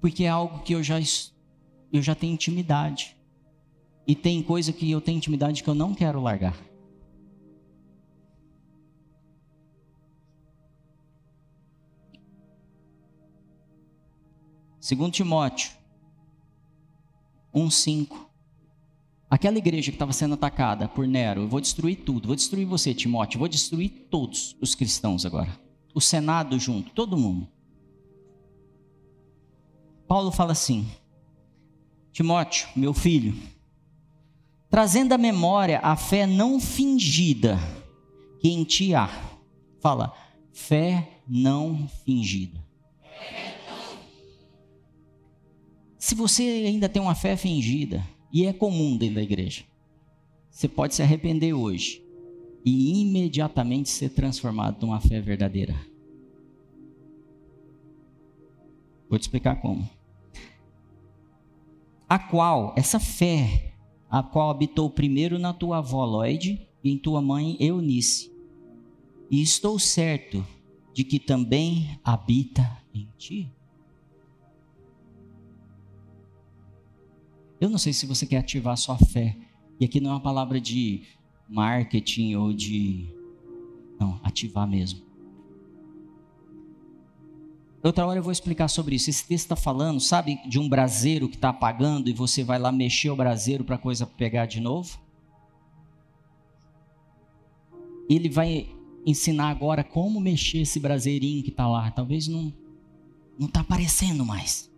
[0.00, 0.98] Porque é algo que eu já,
[1.92, 3.14] eu já tenho intimidade.
[4.12, 6.54] E tem coisa que eu tenho intimidade que eu não quero largar.
[14.78, 15.72] Segundo Timóteo
[17.54, 18.28] 1:5
[19.30, 22.92] Aquela igreja que estava sendo atacada por Nero, eu vou destruir tudo, vou destruir você,
[22.92, 25.58] Timóteo, vou destruir todos os cristãos agora.
[25.94, 27.48] O Senado junto, todo mundo.
[30.06, 30.86] Paulo fala assim:
[32.12, 33.34] Timóteo, meu filho,
[34.72, 37.58] trazendo à memória a fé não fingida
[38.40, 39.06] que em ti há.
[39.80, 40.14] Fala,
[40.50, 42.58] fé não fingida.
[45.98, 49.62] Se você ainda tem uma fé fingida, e é comum dentro da igreja,
[50.50, 52.02] você pode se arrepender hoje
[52.64, 55.76] e imediatamente ser transformado numa fé verdadeira.
[59.06, 59.86] Vou te explicar como.
[62.08, 63.71] A qual, essa fé,
[64.12, 68.30] a qual habitou primeiro na tua avó Lloyd e em tua mãe Eunice.
[69.30, 70.46] E estou certo
[70.92, 73.50] de que também habita em ti.
[77.58, 79.34] Eu não sei se você quer ativar sua fé.
[79.80, 81.04] E aqui não é uma palavra de
[81.48, 83.08] marketing ou de.
[83.98, 85.00] Não, ativar mesmo.
[87.82, 89.10] Outra hora eu vou explicar sobre isso.
[89.10, 92.70] Esse texto está falando, sabe, de um braseiro que está apagando e você vai lá
[92.70, 95.00] mexer o braseiro para a coisa pegar de novo?
[98.08, 98.68] Ele vai
[99.04, 101.90] ensinar agora como mexer esse braseirinho que está lá.
[101.90, 102.52] Talvez não
[103.38, 104.70] não está aparecendo mais.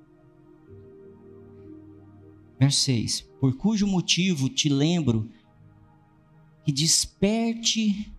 [2.59, 5.29] Verso 6: Por cujo motivo te lembro
[6.65, 8.11] que desperte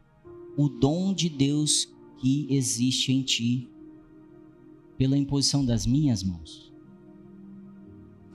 [0.55, 3.67] o dom de Deus que existe em ti
[4.97, 6.73] pela imposição das minhas mãos.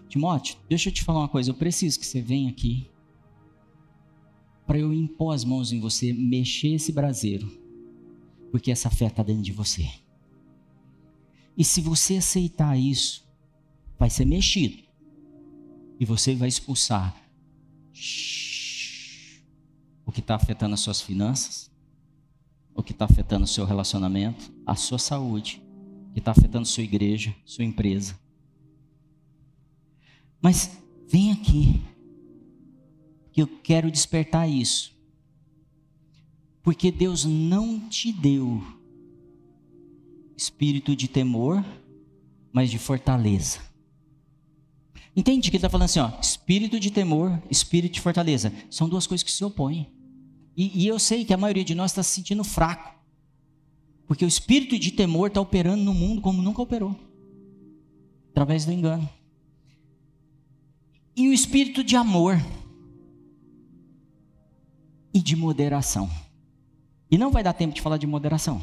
[0.08, 2.90] Timóteo, deixa eu te falar uma coisa, eu preciso que você venha aqui
[4.66, 7.50] para eu impor as mãos em você, mexer esse braseiro,
[8.52, 9.88] porque essa fé está dentro de você.
[11.56, 13.28] E se você aceitar isso,
[13.98, 14.82] vai ser mexido
[15.98, 17.20] e você vai expulsar
[20.06, 21.70] o que está afetando as suas finanças,
[22.74, 25.62] o que está afetando o seu relacionamento, a sua saúde,
[26.12, 28.18] que está afetando sua igreja, sua empresa.
[30.40, 30.78] Mas
[31.08, 31.82] vem aqui,
[33.32, 34.94] que eu quero despertar isso.
[36.62, 38.62] Porque Deus não te deu
[40.36, 41.64] espírito de temor,
[42.52, 43.60] mas de fortaleza.
[45.14, 48.52] Entende que ele está falando assim, ó, espírito de temor, espírito de fortaleza.
[48.70, 49.92] São duas coisas que se opõem.
[50.56, 52.99] E, e eu sei que a maioria de nós está se sentindo fraco.
[54.10, 56.98] Porque o espírito de temor está operando no mundo como nunca operou
[58.30, 59.08] através do engano.
[61.14, 62.34] E o espírito de amor
[65.14, 66.10] e de moderação.
[67.08, 68.60] E não vai dar tempo de falar de moderação,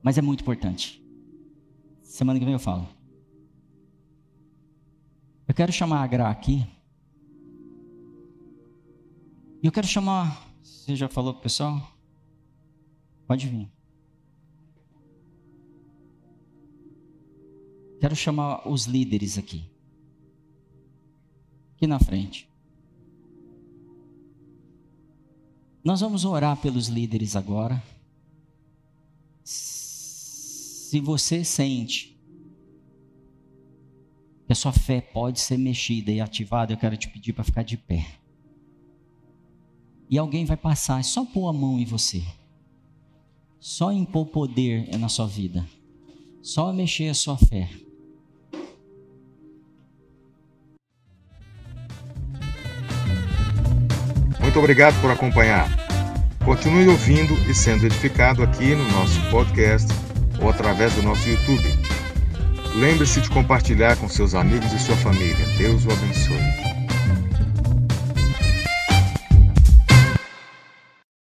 [0.00, 1.04] mas é muito importante.
[2.04, 2.88] Semana que vem eu falo.
[5.48, 6.64] Eu quero chamar a Gra aqui.
[9.60, 10.54] E eu quero chamar.
[10.62, 11.91] Você já falou pro pessoal?
[13.32, 13.66] Pode vir.
[17.98, 19.64] Quero chamar os líderes aqui.
[21.74, 22.46] Aqui na frente.
[25.82, 27.82] Nós vamos orar pelos líderes agora.
[29.42, 32.14] Se você sente
[34.44, 37.62] que a sua fé pode ser mexida e ativada, eu quero te pedir para ficar
[37.62, 38.06] de pé.
[40.10, 42.22] E alguém vai passar, é só pôr a mão em você.
[43.62, 45.64] Só impor poder na sua vida.
[46.42, 47.70] Só mexer a sua fé.
[54.40, 55.68] Muito obrigado por acompanhar.
[56.44, 59.86] Continue ouvindo e sendo edificado aqui no nosso podcast
[60.42, 61.68] ou através do nosso YouTube.
[62.74, 65.46] Lembre-se de compartilhar com seus amigos e sua família.
[65.56, 66.71] Deus o abençoe.